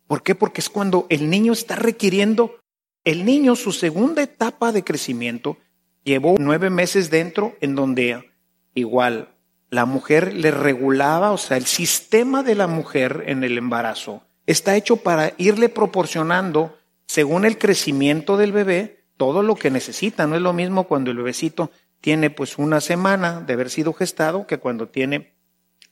[0.06, 0.34] ¿Por qué?
[0.34, 2.58] Porque es cuando el niño está requiriendo,
[3.04, 5.58] el niño su segunda etapa de crecimiento
[6.04, 8.30] llevó nueve meses dentro en donde
[8.74, 9.28] igual
[9.72, 14.76] la mujer le regulaba, o sea, el sistema de la mujer en el embarazo está
[14.76, 20.26] hecho para irle proporcionando, según el crecimiento del bebé, todo lo que necesita.
[20.26, 21.70] No es lo mismo cuando el bebecito
[22.02, 25.32] tiene pues una semana de haber sido gestado que cuando tiene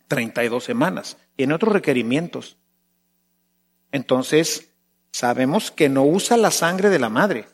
[0.08, 1.16] 32 semanas.
[1.36, 2.58] Tiene otros requerimientos.
[3.92, 4.72] Entonces,
[5.10, 7.46] sabemos que no usa la sangre de la madre,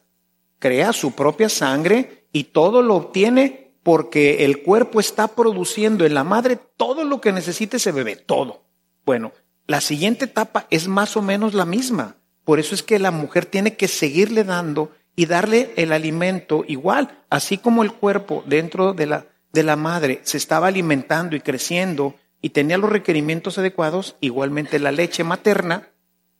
[0.58, 6.24] crea su propia sangre y todo lo obtiene porque el cuerpo está produciendo en la
[6.24, 8.64] madre todo lo que necesita ese bebé, todo.
[9.04, 9.30] Bueno,
[9.68, 12.16] la siguiente etapa es más o menos la misma.
[12.42, 17.22] Por eso es que la mujer tiene que seguirle dando y darle el alimento igual,
[17.30, 22.16] así como el cuerpo dentro de la, de la madre se estaba alimentando y creciendo
[22.42, 25.90] y tenía los requerimientos adecuados, igualmente la leche materna,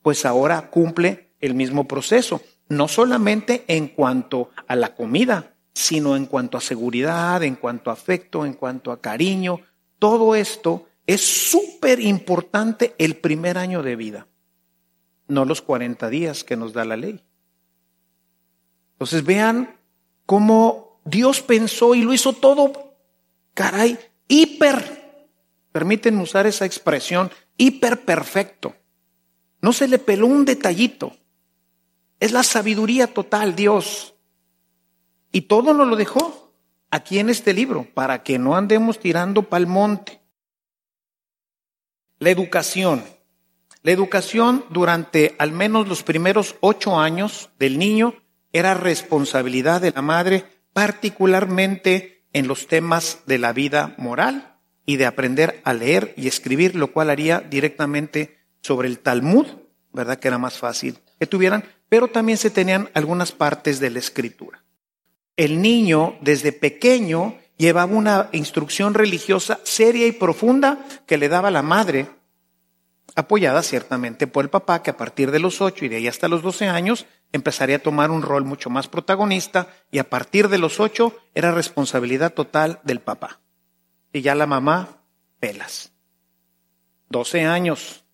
[0.03, 6.25] pues ahora cumple el mismo proceso, no solamente en cuanto a la comida, sino en
[6.25, 9.61] cuanto a seguridad, en cuanto a afecto, en cuanto a cariño.
[9.99, 14.27] Todo esto es súper importante el primer año de vida,
[15.29, 17.23] no los 40 días que nos da la ley.
[18.93, 19.79] Entonces vean
[20.25, 22.95] cómo Dios pensó y lo hizo todo,
[23.53, 25.29] caray, hiper,
[25.73, 28.75] permiten usar esa expresión, hiper perfecto.
[29.61, 31.15] No se le peló un detallito.
[32.19, 34.16] Es la sabiduría total, Dios.
[35.37, 36.55] Y todo lo dejó
[36.91, 40.19] aquí en este libro, para que no andemos tirando pa'l monte.
[42.19, 43.05] La educación.
[43.83, 48.15] La educación durante al menos los primeros ocho años del niño
[48.55, 55.05] era responsabilidad de la madre, particularmente en los temas de la vida moral y de
[55.05, 59.47] aprender a leer y escribir, lo cual haría directamente sobre el Talmud,
[59.93, 60.19] ¿verdad?
[60.19, 64.63] Que era más fácil que tuvieran, pero también se tenían algunas partes de la escritura
[65.37, 71.63] el niño desde pequeño llevaba una instrucción religiosa seria y profunda que le daba la
[71.63, 72.09] madre,
[73.15, 76.29] apoyada ciertamente por el papá, que a partir de los ocho y de ahí hasta
[76.29, 80.59] los doce años empezaría a tomar un rol mucho más protagonista y a partir de
[80.59, 83.41] los ocho era responsabilidad total del papá.
[84.13, 85.03] Y ya la mamá,
[85.41, 85.93] pelas.
[87.09, 88.05] Doce años,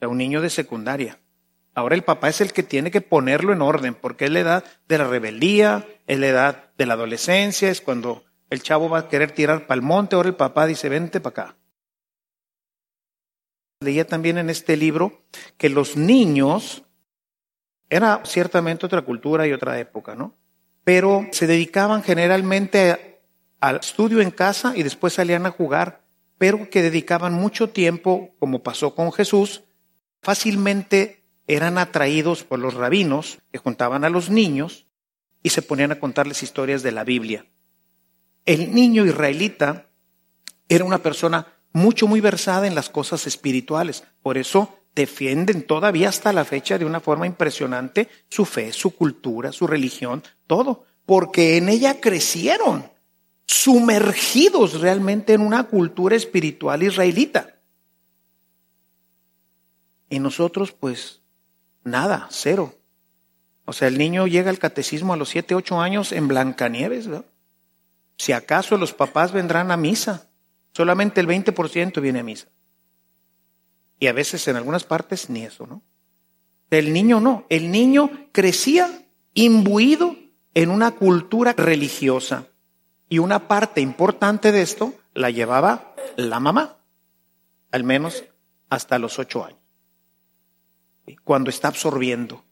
[0.00, 1.18] era un niño de secundaria.
[1.74, 4.64] Ahora el papá es el que tiene que ponerlo en orden, porque es la edad
[4.86, 9.08] de la rebeldía, es la edad de la adolescencia, es cuando el chavo va a
[9.08, 11.56] querer tirar para el monte, ahora el papá dice, vente para acá.
[13.80, 15.24] Leía también en este libro
[15.58, 16.84] que los niños,
[17.90, 20.36] era ciertamente otra cultura y otra época, ¿no?
[20.84, 23.20] Pero se dedicaban generalmente
[23.60, 26.02] al estudio en casa y después salían a jugar,
[26.38, 29.64] pero que dedicaban mucho tiempo, como pasó con Jesús,
[30.22, 34.86] fácilmente eran atraídos por los rabinos que juntaban a los niños
[35.42, 37.46] y se ponían a contarles historias de la Biblia.
[38.46, 39.86] El niño israelita
[40.68, 44.04] era una persona mucho, muy versada en las cosas espirituales.
[44.22, 49.52] Por eso defienden todavía hasta la fecha de una forma impresionante su fe, su cultura,
[49.52, 50.84] su religión, todo.
[51.06, 52.90] porque en ella crecieron,
[53.44, 57.60] sumergidos realmente en una cultura espiritual israelita.
[60.08, 61.20] Y nosotros, pues,
[61.84, 62.74] nada, cero.
[63.66, 67.24] O sea, el niño llega al catecismo a los 7, 8 años en Blancanieves, ¿verdad?
[68.16, 70.28] Si acaso los papás vendrán a misa,
[70.72, 72.48] solamente el 20% viene a misa.
[73.98, 75.82] Y a veces en algunas partes ni eso, ¿no?
[76.70, 80.16] El niño no, el niño crecía imbuido
[80.54, 82.48] en una cultura religiosa.
[83.08, 86.78] Y una parte importante de esto la llevaba la mamá,
[87.70, 88.24] al menos
[88.70, 89.63] hasta los ocho años.
[91.24, 92.44] Cuando está absorbiendo,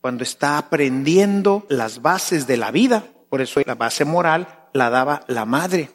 [0.00, 5.24] cuando está aprendiendo las bases de la vida, por eso la base moral la daba
[5.26, 5.90] la madre.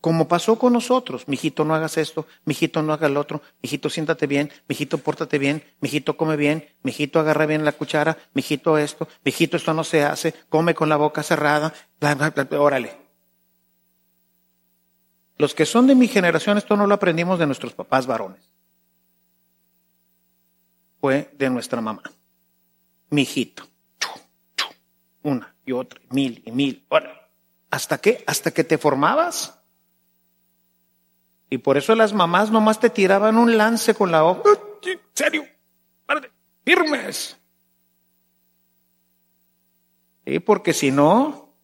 [0.00, 4.26] Como pasó con nosotros, mijito no hagas esto, mijito no hagas lo otro, mijito siéntate
[4.26, 9.58] bien, mijito pórtate bien, mijito come bien, mijito agarra bien la cuchara, mijito esto, mijito
[9.58, 12.96] esto no se hace, come con la boca cerrada, bla, bla, bla, órale.
[15.36, 18.49] Los que son de mi generación, esto no lo aprendimos de nuestros papás varones.
[21.00, 22.02] Fue de nuestra mamá.
[23.10, 23.64] Mijito.
[25.22, 26.86] Una y otra, mil y mil.
[27.70, 28.24] ¿Hasta qué?
[28.26, 29.58] Hasta que te formabas.
[31.48, 34.42] Y por eso las mamás nomás te tiraban un lance con la hoja.
[35.14, 35.44] ¿Serio?
[36.64, 37.36] firmes.
[40.24, 41.54] Y porque si no,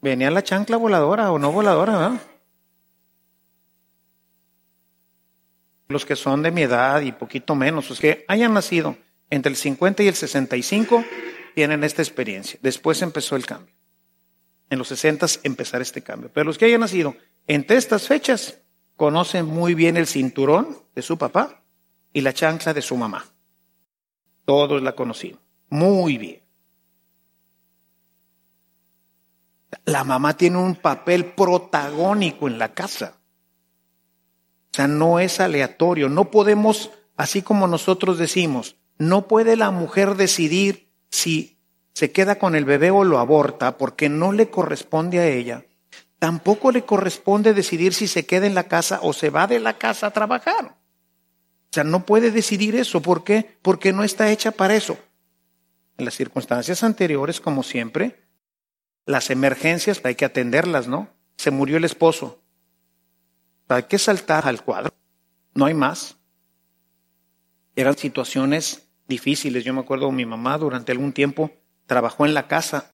[0.00, 2.20] venía la chancla voladora o no voladora, ¿verdad?
[5.92, 8.96] Los que son de mi edad y poquito menos, los que hayan nacido
[9.30, 11.04] entre el 50 y el 65,
[11.54, 12.58] tienen esta experiencia.
[12.62, 13.74] Después empezó el cambio.
[14.70, 16.30] En los 60 empezar este cambio.
[16.32, 17.14] Pero los que hayan nacido
[17.46, 18.58] entre estas fechas
[18.96, 21.62] conocen muy bien el cinturón de su papá
[22.12, 23.26] y la chancla de su mamá.
[24.44, 25.40] Todos la conocimos.
[25.68, 26.42] Muy bien.
[29.84, 33.21] La mamá tiene un papel protagónico en la casa.
[34.72, 36.08] O sea, no es aleatorio.
[36.08, 41.58] No podemos, así como nosotros decimos, no puede la mujer decidir si
[41.92, 45.66] se queda con el bebé o lo aborta porque no le corresponde a ella
[46.22, 49.76] tampoco le corresponde decidir si se queda en la casa o se va de la
[49.76, 50.66] casa a trabajar.
[50.66, 53.02] O sea, no puede decidir eso.
[53.02, 53.58] ¿Por qué?
[53.60, 54.96] Porque no está hecha para eso.
[55.98, 58.22] En las circunstancias anteriores, como siempre,
[59.04, 61.08] las emergencias hay que atenderlas, ¿no?
[61.38, 62.41] Se murió el esposo.
[63.74, 64.94] Hay que saltar al cuadro.
[65.54, 66.16] No hay más.
[67.76, 69.64] Eran situaciones difíciles.
[69.64, 71.50] Yo me acuerdo, mi mamá durante algún tiempo
[71.86, 72.92] trabajó en la casa.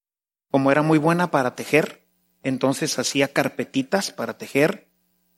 [0.51, 2.07] Como era muy buena para tejer,
[2.43, 4.88] entonces hacía carpetitas para tejer.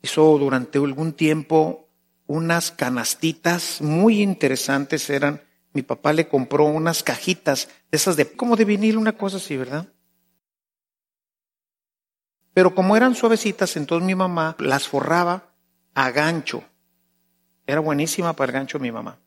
[0.03, 1.89] Hizo durante algún tiempo
[2.27, 5.11] unas canastitas muy interesantes.
[5.11, 9.57] Eran, mi papá le compró unas cajitas, esas de, como de vinil, una cosa así,
[9.57, 9.89] ¿verdad?
[12.53, 15.51] Pero como eran suavecitas, entonces mi mamá las forraba
[15.95, 16.65] a gancho.
[17.67, 19.19] Era buenísima para el gancho mi mamá.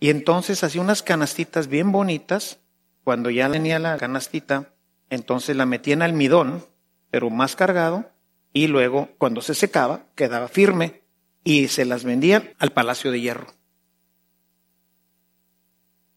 [0.00, 2.58] Y entonces hacía unas canastitas bien bonitas.
[3.04, 4.72] Cuando ya tenía la canastita,
[5.08, 6.64] entonces la metía en almidón,
[7.10, 8.10] pero más cargado,
[8.52, 11.02] y luego cuando se secaba quedaba firme
[11.44, 13.46] y se las vendían al Palacio de Hierro.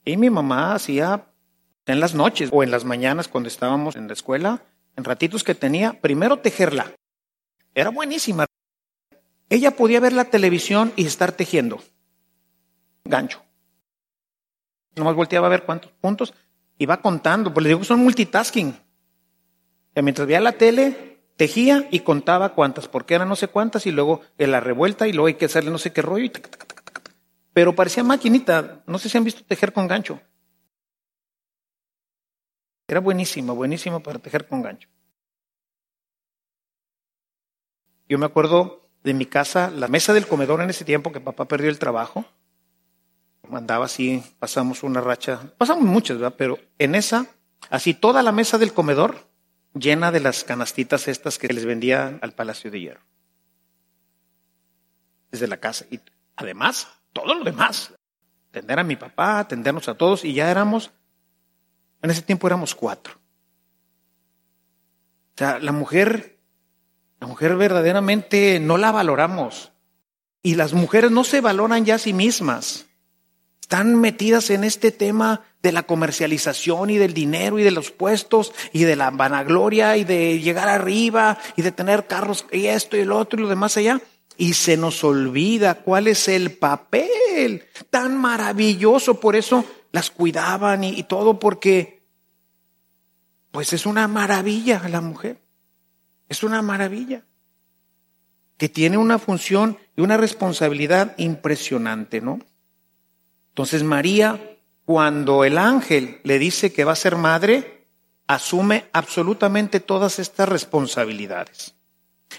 [0.04, 1.28] Y mi mamá hacía
[1.86, 4.62] en las noches o en las mañanas cuando estábamos en la escuela,
[4.96, 6.94] en ratitos que tenía, primero tejerla.
[7.74, 8.46] Era buenísima.
[9.50, 11.82] Ella podía ver la televisión y estar tejiendo.
[13.04, 13.44] Gancho.
[14.96, 16.34] Nomás volteaba a ver cuántos puntos
[16.78, 18.76] y va contando, pues le digo que son multitasking.
[19.94, 23.92] Que mientras veía la tele, tejía y contaba cuántas, porque eran no sé cuántas, y
[23.92, 26.26] luego en la revuelta, y luego hay que hacerle no sé qué rollo.
[26.26, 26.32] Y
[27.54, 28.84] Pero parecía maquinita.
[28.88, 30.20] No sé si han visto tejer con gancho.
[32.92, 34.90] Era buenísimo, buenísimo para tejer con gancho.
[38.10, 41.46] Yo me acuerdo de mi casa, la mesa del comedor en ese tiempo que papá
[41.46, 42.26] perdió el trabajo.
[43.48, 46.36] Mandaba así, pasamos una racha, pasamos muchas, ¿verdad?
[46.38, 47.28] Pero en esa,
[47.70, 49.26] así toda la mesa del comedor
[49.74, 53.06] llena de las canastitas estas que les vendía al Palacio de Hierro.
[55.32, 55.86] Desde la casa.
[55.90, 56.02] Y
[56.36, 57.94] además, todo lo demás.
[58.50, 60.92] Atender a mi papá, atendernos a todos, y ya éramos,
[62.02, 63.14] en ese tiempo éramos cuatro.
[65.36, 66.40] O sea, la mujer,
[67.20, 69.72] la mujer verdaderamente no la valoramos.
[70.44, 72.88] Y las mujeres no se valoran ya a sí mismas.
[73.62, 78.52] Están metidas en este tema de la comercialización y del dinero y de los puestos
[78.74, 83.02] y de la vanagloria y de llegar arriba y de tener carros y esto y
[83.02, 84.02] el otro y lo demás allá.
[84.36, 89.20] Y se nos olvida cuál es el papel tan maravilloso.
[89.20, 92.02] Por eso las cuidaban y, todo porque
[93.52, 95.42] pues es una maravilla la mujer.
[96.30, 97.26] Es una maravilla.
[98.58, 102.40] Que tiene una función y una responsabilidad impresionante, ¿no?
[103.50, 107.88] Entonces María, cuando el ángel le dice que va a ser madre,
[108.28, 111.76] asume absolutamente todas estas responsabilidades.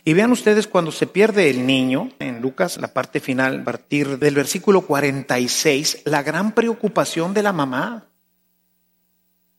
[0.04, 4.18] Y vean ustedes cuando se pierde el niño, en Lucas, la parte final, a partir
[4.18, 8.08] del versículo 46, la gran preocupación de la mamá.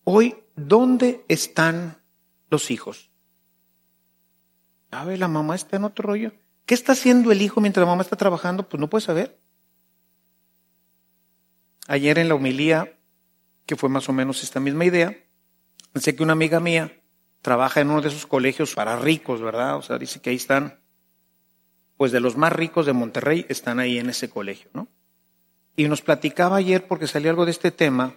[0.04, 1.98] Hoy, ¿dónde están
[2.50, 3.10] los hijos?
[4.92, 5.18] ¿Sabe?
[5.18, 6.34] La mamá está en otro rollo.
[6.66, 8.68] ¿Qué está haciendo el hijo mientras la mamá está trabajando?
[8.68, 9.40] Pues no puede saber.
[11.88, 12.98] Ayer en la homilía,
[13.66, 15.18] que fue más o menos esta misma idea,
[15.92, 17.03] pensé que una amiga mía
[17.44, 19.76] trabaja en uno de esos colegios para ricos, ¿verdad?
[19.76, 20.80] O sea, dice que ahí están,
[21.98, 24.88] pues de los más ricos de Monterrey están ahí en ese colegio, ¿no?
[25.76, 28.16] Y nos platicaba ayer, porque salió algo de este tema,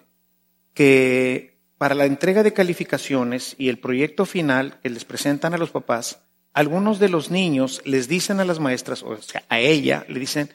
[0.74, 5.70] que para la entrega de calificaciones y el proyecto final que les presentan a los
[5.70, 6.22] papás,
[6.52, 10.50] algunos de los niños les dicen a las maestras, o sea, a ella, le dicen,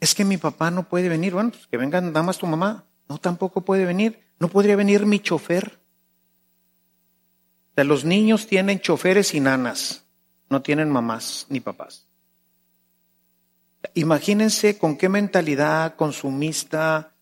[0.00, 2.86] es que mi papá no puede venir, bueno, pues que vengan nada más tu mamá,
[3.10, 5.79] no tampoco puede venir, no podría venir mi chofer
[7.84, 10.06] los niños tienen choferes y nanas,
[10.48, 12.08] no tienen mamás ni papás.
[13.94, 17.14] Imagínense con qué mentalidad consumista,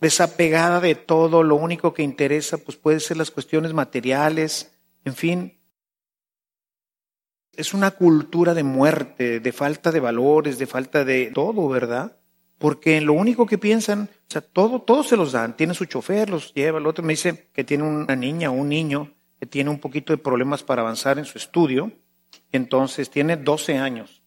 [0.00, 4.72] desapegada de todo, lo único que interesa pues puede ser las cuestiones materiales,
[5.04, 5.58] en fin.
[7.52, 12.16] Es una cultura de muerte, de falta de valores, de falta de todo, ¿verdad?
[12.58, 15.56] Porque lo único que piensan, o sea, todo, todo se los dan.
[15.56, 18.68] Tiene su chofer, los lleva, el otro me dice que tiene una niña o un
[18.68, 21.92] niño tiene un poquito de problemas para avanzar en su estudio,
[22.52, 24.22] entonces tiene 12 años,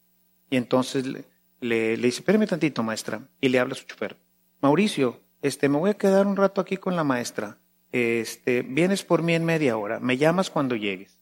[0.49, 1.25] y entonces le,
[1.59, 4.17] le, dice, espérame tantito, maestra, y le habla a su chofer,
[4.61, 7.57] Mauricio, este, me voy a quedar un rato aquí con la maestra,
[7.91, 11.17] este, vienes por mí en media hora, me llamas cuando llegues.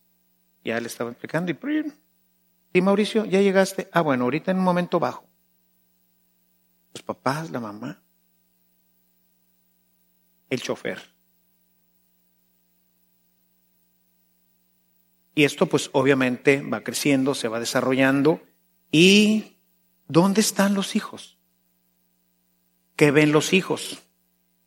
[0.64, 1.58] Ya le estaba explicando, y,
[2.74, 5.26] sí, Mauricio, ya llegaste, ah, bueno, ahorita en un momento bajo.
[6.94, 8.02] Los papás, la mamá,
[10.50, 11.00] el chofer.
[15.40, 18.42] Y esto pues obviamente va creciendo, se va desarrollando.
[18.92, 19.56] ¿Y
[20.10, 21.38] dónde están los hijos?
[22.98, 24.04] ¿Qué ven los hijos?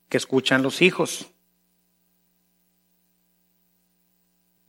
[0.09, 1.31] ¿Qué escuchan los hijos?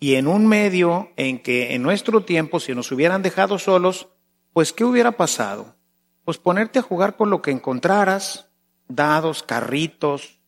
[0.02, 4.10] Y en un medio en que en nuestro tiempo, si nos hubieran dejado solos,
[4.52, 5.78] pues ¿qué hubiera pasado?
[6.26, 8.50] Pues ponerte a jugar con lo que encontraras,
[8.90, 10.42] dados, carritos,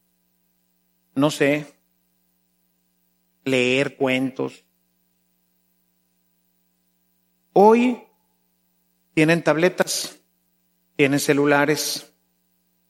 [1.14, 1.78] no sé,
[3.46, 4.65] leer cuentos,
[7.58, 8.04] Hoy
[9.14, 10.20] tienen tabletas,
[10.98, 12.12] tienen celulares,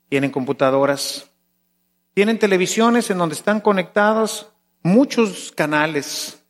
[0.10, 1.30] tienen computadoras,
[2.16, 4.52] tienen televisiones en donde están conectados
[4.82, 6.44] muchos canales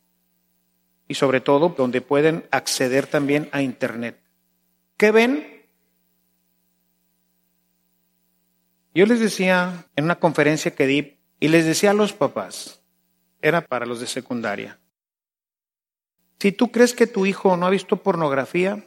[1.10, 4.18] y sobre todo donde pueden acceder también a Internet.
[4.96, 5.66] ¿Qué ven?
[8.94, 12.82] Yo les decía en una conferencia que di y les decía a los papás,
[13.42, 14.80] era para los de secundaria,
[16.40, 18.86] si tú crees que tu hijo no ha visto pornografía,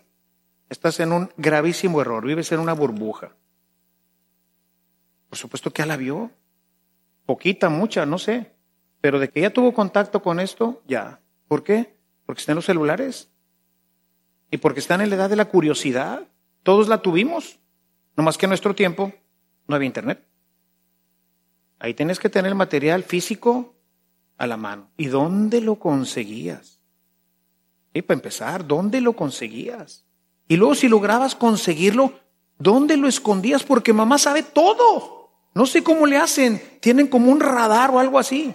[0.68, 3.32] estás en un gravísimo error, vives en una burbuja.
[5.28, 6.30] Por supuesto que ya la vio,
[7.26, 8.53] poquita, mucha, no sé,
[9.01, 11.20] pero de que ya tuvo contacto con esto, ya.
[11.46, 11.96] ¿Por qué?
[12.26, 13.30] Porque están en los celulares
[14.51, 16.28] y porque están en la edad de la curiosidad.
[16.62, 17.59] Todos la tuvimos,
[18.16, 19.12] no más que en nuestro tiempo
[19.66, 20.26] no había internet.
[21.78, 23.76] Ahí tienes que tener material físico
[24.36, 24.90] a la mano.
[24.96, 26.77] ¿Y dónde lo conseguías?
[27.93, 30.05] Y para empezar, ¿dónde lo conseguías?
[30.47, 32.12] Y luego si lograbas conseguirlo,
[32.59, 33.62] ¿dónde lo escondías?
[33.62, 35.30] Porque mamá sabe todo.
[35.55, 36.62] No sé cómo le hacen.
[36.80, 38.55] Tienen como un radar o algo así.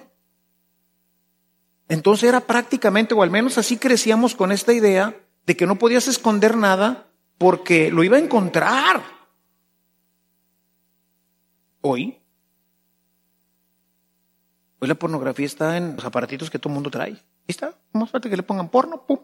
[1.90, 5.16] Entonces era prácticamente, o al menos así crecíamos con esta idea
[5.46, 7.08] de que no podías esconder nada
[7.38, 9.04] porque lo iba a encontrar.
[11.82, 12.18] Hoy,
[14.80, 17.18] hoy la pornografía está en los aparatitos que todo el mundo trae
[17.48, 19.20] está, más falta que le pongan porno, pum.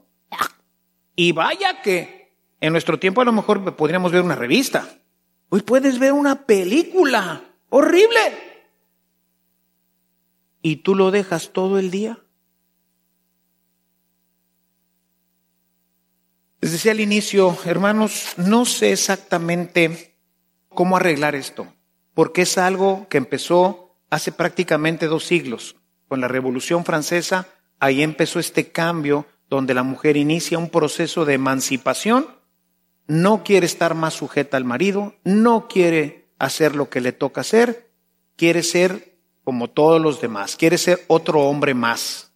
[1.15, 4.87] Y vaya que en nuestro tiempo a lo mejor podríamos ver una revista.
[5.49, 8.19] Hoy puedes ver una película horrible.
[10.61, 12.19] Y tú lo dejas todo el día.
[16.61, 20.17] Les decía al inicio, hermanos, no sé exactamente
[20.67, 21.73] cómo arreglar esto,
[22.13, 25.77] porque es algo que empezó hace prácticamente dos siglos,
[26.09, 27.47] con la Revolución Francesa
[27.79, 32.27] ahí empezó este cambio donde la mujer inicia un proceso de emancipación,
[33.07, 37.89] no quiere estar más sujeta al marido, no quiere hacer lo que le toca hacer,
[38.35, 42.31] quiere ser como todos los demás, quiere ser otro hombre más.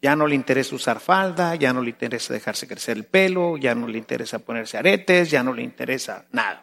[0.00, 3.74] Ya no le interesa usar falda, ya no le interesa dejarse crecer el pelo, ya
[3.74, 6.62] no le interesa ponerse aretes, ya no le interesa nada.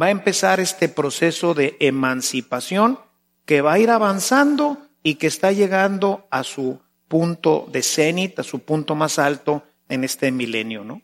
[0.00, 2.98] Va a empezar este proceso de emancipación
[3.44, 8.42] que va a ir avanzando y que está llegando a su punto de cenit, a
[8.42, 11.00] su punto más alto en este milenio, ¿no?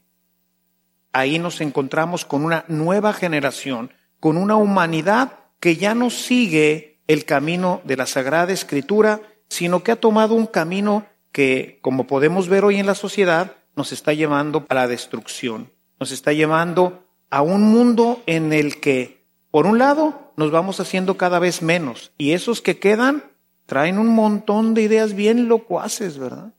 [1.14, 7.24] Ahí nos encontramos con una nueva generación, con una humanidad que ya no sigue el
[7.24, 12.66] camino de la Sagrada Escritura, sino que ha tomado un camino que, como podemos ver
[12.66, 17.62] hoy en la sociedad, nos está llevando a la destrucción, nos está llevando a un
[17.62, 22.60] mundo en el que, por un lado, nos vamos haciendo cada vez menos y esos
[22.60, 23.24] que quedan
[23.66, 26.52] traen un montón de ideas bien locuaces, ¿verdad?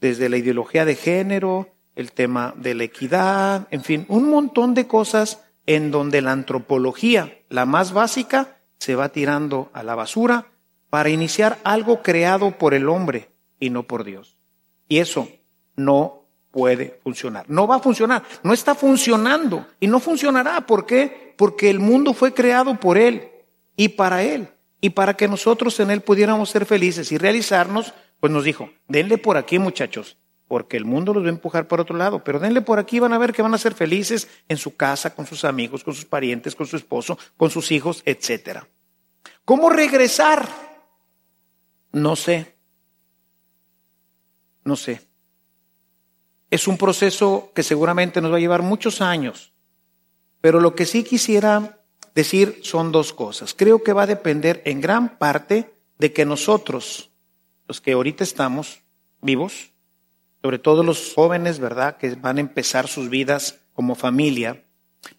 [0.00, 4.86] Desde la ideología de género, el tema de la equidad, en fin, un montón de
[4.86, 10.46] cosas en donde la antropología, la más básica, se va tirando a la basura
[10.90, 14.38] para iniciar algo creado por el hombre y no por Dios.
[14.88, 15.28] Y eso
[15.76, 17.44] no puede funcionar.
[17.48, 18.22] No va a funcionar.
[18.42, 20.66] No está funcionando y no funcionará.
[20.66, 21.34] ¿Por qué?
[21.36, 23.28] Porque el mundo fue creado por Él
[23.76, 24.48] y para Él.
[24.80, 29.18] Y para que nosotros en Él pudiéramos ser felices y realizarnos, pues nos dijo, denle
[29.18, 30.16] por aquí muchachos,
[30.46, 33.12] porque el mundo los va a empujar por otro lado, pero denle por aquí, van
[33.12, 36.04] a ver que van a ser felices en su casa, con sus amigos, con sus
[36.04, 38.68] parientes, con su esposo, con sus hijos, etcétera.
[39.44, 40.48] ¿Cómo regresar?
[41.92, 42.54] No sé.
[44.64, 45.00] No sé.
[46.50, 49.52] Es un proceso que seguramente nos va a llevar muchos años,
[50.40, 51.77] pero lo que sí quisiera
[52.18, 53.54] decir son dos cosas.
[53.54, 57.10] Creo que va a depender en gran parte de que nosotros,
[57.68, 58.80] los que ahorita estamos
[59.22, 59.70] vivos,
[60.42, 64.64] sobre todo los jóvenes, ¿verdad?, que van a empezar sus vidas como familia,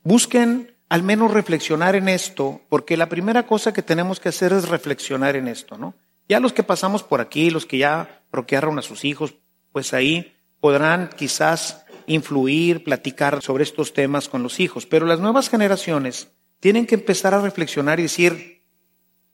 [0.04, 4.68] busquen al menos reflexionar en esto, porque la primera cosa que tenemos que hacer es
[4.68, 5.94] reflexionar en esto, ¿no?
[6.28, 9.36] Ya los que pasamos por aquí, los que ya roquearon a sus hijos,
[9.72, 14.86] pues ahí podrán quizás influir, platicar sobre estos temas con los hijos.
[14.86, 16.30] Pero las nuevas generaciones
[16.60, 18.64] tienen que empezar a reflexionar y decir,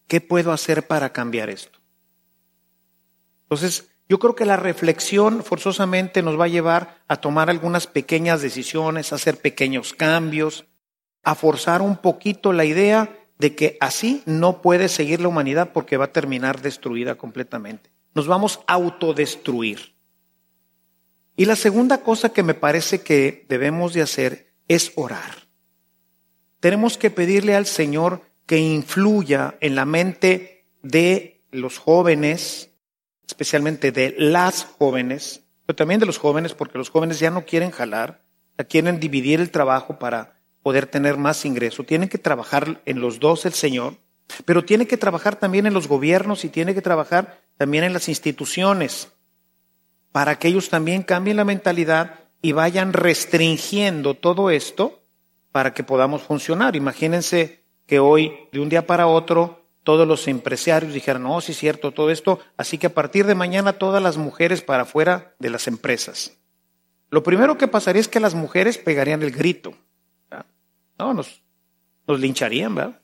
[0.08, 1.80] ¿qué puedo hacer para cambiar esto?
[3.44, 8.42] Entonces, yo creo que la reflexión forzosamente nos va a llevar a tomar algunas pequeñas
[8.42, 10.66] decisiones, a hacer pequeños cambios,
[11.24, 15.98] a forzar un poquito la idea de que así no puede seguir la humanidad porque
[15.98, 17.90] va a terminar destruida completamente.
[18.14, 19.96] Nos vamos a autodestruir.
[21.36, 25.45] Y la segunda cosa que me parece que debemos de hacer es orar.
[26.66, 32.72] Tenemos que pedirle al Señor que influya en la mente de los jóvenes,
[33.28, 37.70] especialmente de las jóvenes, pero también de los jóvenes, porque los jóvenes ya no quieren
[37.70, 38.26] jalar,
[38.58, 41.84] ya quieren dividir el trabajo para poder tener más ingreso.
[41.84, 43.98] Tiene que trabajar en los dos el Señor,
[44.46, 48.10] pero tiene que trabajar también en los gobiernos y tiene que trabajar también en las
[48.10, 49.10] instituciones
[50.12, 55.05] para que ellos también cambien la mentalidad y vayan restringiendo todo esto
[55.56, 56.76] para que podamos funcionar.
[56.76, 61.58] Imagínense que hoy, de un día para otro, todos los empresarios dijeran, no, sí es
[61.58, 65.50] cierto, todo esto, así que a partir de mañana todas las mujeres para afuera de
[65.50, 66.38] las empresas.
[67.10, 69.74] Lo primero que pasaría es que las mujeres pegarían el grito.
[71.00, 71.42] No, nos,
[72.06, 73.00] lincharían, ¿verdad?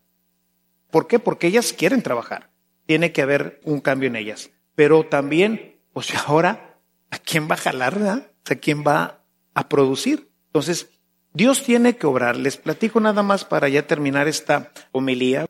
[0.89, 1.19] ¿Por qué?
[1.19, 2.49] Porque ellas quieren trabajar.
[2.85, 4.51] Tiene que haber un cambio en ellas.
[4.75, 6.81] Pero también, pues ahora,
[7.11, 8.31] ¿a quién va a jalar, verdad?
[8.49, 9.23] ¿a quién va
[9.53, 10.29] a producir?
[10.47, 10.89] Entonces,
[11.33, 12.35] Dios tiene que obrar.
[12.35, 15.45] Les platico nada más para ya terminar esta homilía,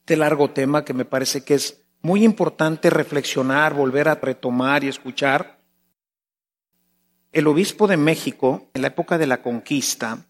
[0.00, 4.88] este largo tema que me parece que es muy importante reflexionar, volver a retomar y
[4.88, 5.58] escuchar.
[7.32, 10.24] El obispo de México, en la época de la conquista,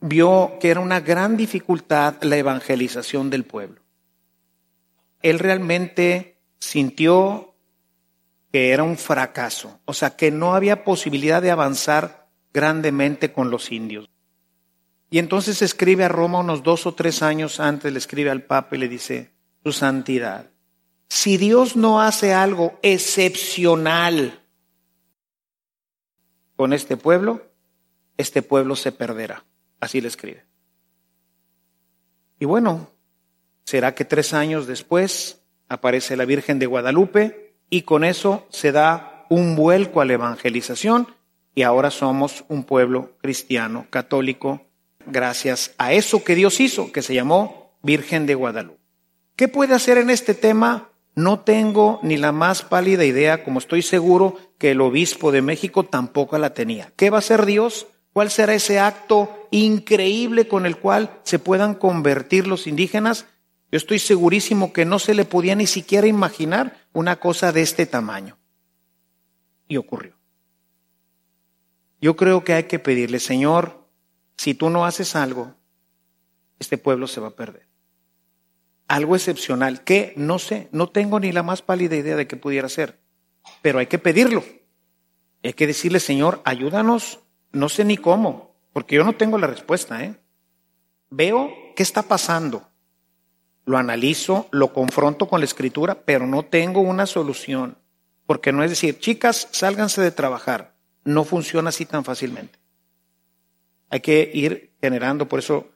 [0.00, 3.80] vio que era una gran dificultad la evangelización del pueblo.
[5.22, 7.54] Él realmente sintió
[8.52, 12.23] que era un fracaso, o sea, que no había posibilidad de avanzar
[12.54, 14.08] grandemente con los indios.
[15.10, 18.76] Y entonces escribe a Roma unos dos o tres años antes, le escribe al Papa
[18.76, 19.32] y le dice,
[19.62, 20.50] Su Santidad,
[21.08, 24.40] si Dios no hace algo excepcional
[26.56, 27.42] con este pueblo,
[28.16, 29.44] este pueblo se perderá.
[29.80, 30.44] Así le escribe.
[32.38, 32.90] Y bueno,
[33.64, 39.26] será que tres años después aparece la Virgen de Guadalupe y con eso se da
[39.28, 41.08] un vuelco a la evangelización
[41.54, 44.62] y ahora somos un pueblo cristiano, católico,
[45.06, 48.80] gracias a eso que Dios hizo, que se llamó Virgen de Guadalupe.
[49.36, 50.90] ¿Qué puede hacer en este tema?
[51.16, 55.84] No tengo ni la más pálida idea, como estoy seguro que el obispo de México
[55.84, 56.92] tampoco la tenía.
[56.96, 57.86] ¿Qué va a hacer Dios?
[58.12, 63.26] ¿Cuál será ese acto increíble con el cual se puedan convertir los indígenas?
[63.70, 67.86] Yo estoy segurísimo que no se le podía ni siquiera imaginar una cosa de este
[67.86, 68.38] tamaño.
[69.66, 70.14] Y ocurrió.
[72.04, 73.88] Yo creo que hay que pedirle, Señor,
[74.36, 75.54] si tú no haces algo,
[76.58, 77.66] este pueblo se va a perder.
[78.88, 82.68] Algo excepcional que no sé, no tengo ni la más pálida idea de qué pudiera
[82.68, 83.00] ser,
[83.62, 84.44] pero hay que pedirlo.
[85.42, 87.20] Hay que decirle, Señor, ayúdanos,
[87.52, 90.04] no sé ni cómo, porque yo no tengo la respuesta.
[90.04, 90.14] ¿eh?
[91.08, 92.68] Veo qué está pasando,
[93.64, 97.78] lo analizo, lo confronto con la escritura, pero no tengo una solución.
[98.26, 100.73] Porque no es decir, chicas, sálganse de trabajar.
[101.04, 102.58] No funciona así tan fácilmente.
[103.90, 105.68] Hay que ir generando, por eso,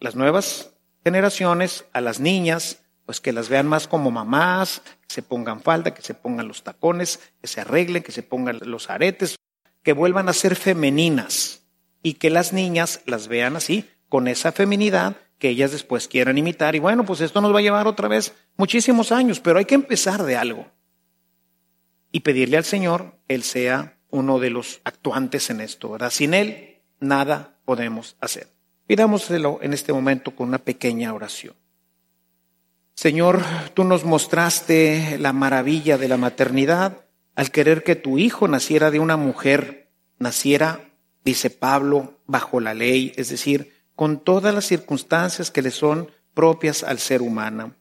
[0.00, 0.72] las nuevas
[1.02, 5.94] generaciones, a las niñas, pues que las vean más como mamás, que se pongan falda,
[5.94, 9.36] que se pongan los tacones, que se arreglen, que se pongan los aretes,
[9.82, 11.62] que vuelvan a ser femeninas
[12.02, 16.74] y que las niñas las vean así, con esa feminidad que ellas después quieran imitar.
[16.74, 19.74] Y bueno, pues esto nos va a llevar otra vez muchísimos años, pero hay que
[19.74, 20.66] empezar de algo.
[22.10, 25.98] Y pedirle al Señor, Él sea uno de los actuantes en esto.
[26.10, 28.48] Sin Él, nada podemos hacer.
[28.86, 31.54] Pidámoselo en este momento con una pequeña oración.
[32.94, 33.42] Señor,
[33.74, 39.00] tú nos mostraste la maravilla de la maternidad al querer que tu hijo naciera de
[39.00, 39.90] una mujer,
[40.20, 40.92] naciera,
[41.24, 46.84] dice Pablo, bajo la ley, es decir, con todas las circunstancias que le son propias
[46.84, 47.74] al ser humano.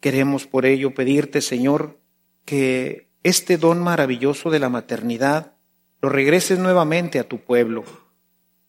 [0.00, 2.00] Queremos por ello pedirte, Señor,
[2.44, 5.54] que este don maravilloso de la maternidad
[6.00, 7.84] lo regreses nuevamente a tu pueblo,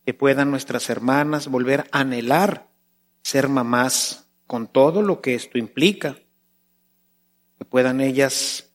[0.03, 2.68] que puedan nuestras hermanas volver a anhelar
[3.22, 6.18] ser mamás con todo lo que esto implica,
[7.60, 8.72] que puedan ellas,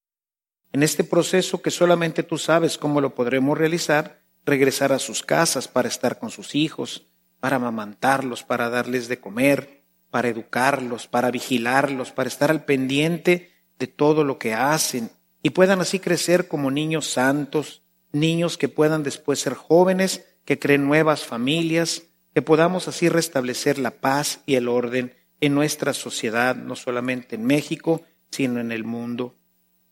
[0.70, 5.66] en este proceso que solamente tú sabes cómo lo podremos realizar, regresar a sus casas
[5.66, 7.08] para estar con sus hijos,
[7.40, 13.88] para amamantarlos, para darles de comer, para educarlos, para vigilarlos, para estar al pendiente de
[13.88, 15.10] todo lo que hacen
[15.42, 17.82] y puedan así crecer como niños santos,
[18.12, 23.90] niños que puedan después ser jóvenes, que creen nuevas familias, que podamos así restablecer la
[23.90, 29.34] paz y el orden en nuestra sociedad, no solamente en México, sino en el mundo.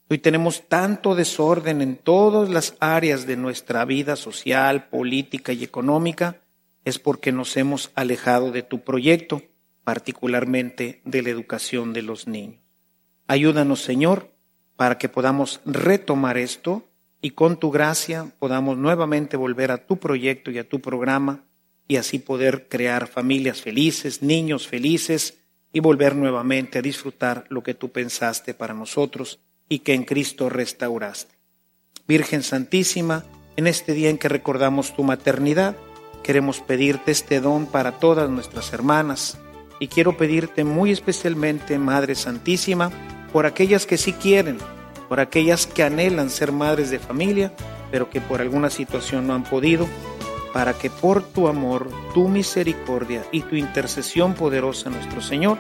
[0.09, 6.43] Hoy tenemos tanto desorden en todas las áreas de nuestra vida social, política y económica,
[6.85, 9.43] es porque nos hemos alejado de tu proyecto,
[9.85, 12.61] particularmente de la educación de los niños.
[13.27, 14.33] Ayúdanos, Señor,
[14.81, 16.87] para que podamos retomar esto
[17.21, 21.45] y con tu gracia podamos nuevamente volver a tu proyecto y a tu programa
[21.87, 25.37] y así poder crear familias felices, niños felices
[25.71, 30.49] y volver nuevamente a disfrutar lo que tú pensaste para nosotros y que en Cristo
[30.49, 31.35] restauraste.
[32.09, 33.27] Virgen Santísima,
[33.57, 35.77] en este día en que recordamos tu maternidad,
[36.23, 39.39] Queremos pedirte este don para todas nuestras hermanas
[39.79, 42.91] y quiero pedirte muy especialmente, Madre Santísima,
[43.33, 44.59] por aquellas que sí quieren,
[45.09, 47.53] por aquellas que anhelan ser madres de familia,
[47.91, 49.87] pero que por alguna situación no han podido,
[50.53, 55.59] para que por tu amor, tu misericordia y tu intercesión poderosa, nuestro Señor,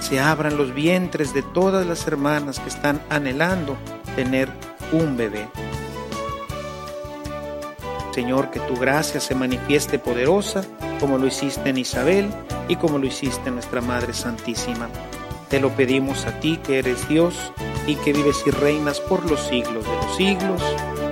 [0.00, 3.76] se abran los vientres de todas las hermanas que están anhelando
[4.16, 4.48] tener
[4.92, 5.48] un bebé.
[8.14, 10.64] Señor, que tu gracia se manifieste poderosa,
[10.98, 12.28] como lo hiciste en Isabel
[12.68, 14.88] y como lo hiciste en nuestra Madre Santísima.
[15.50, 17.34] Te lo pedimos a ti, que eres Dios
[17.84, 20.62] y que vives y reinas por los siglos de los siglos.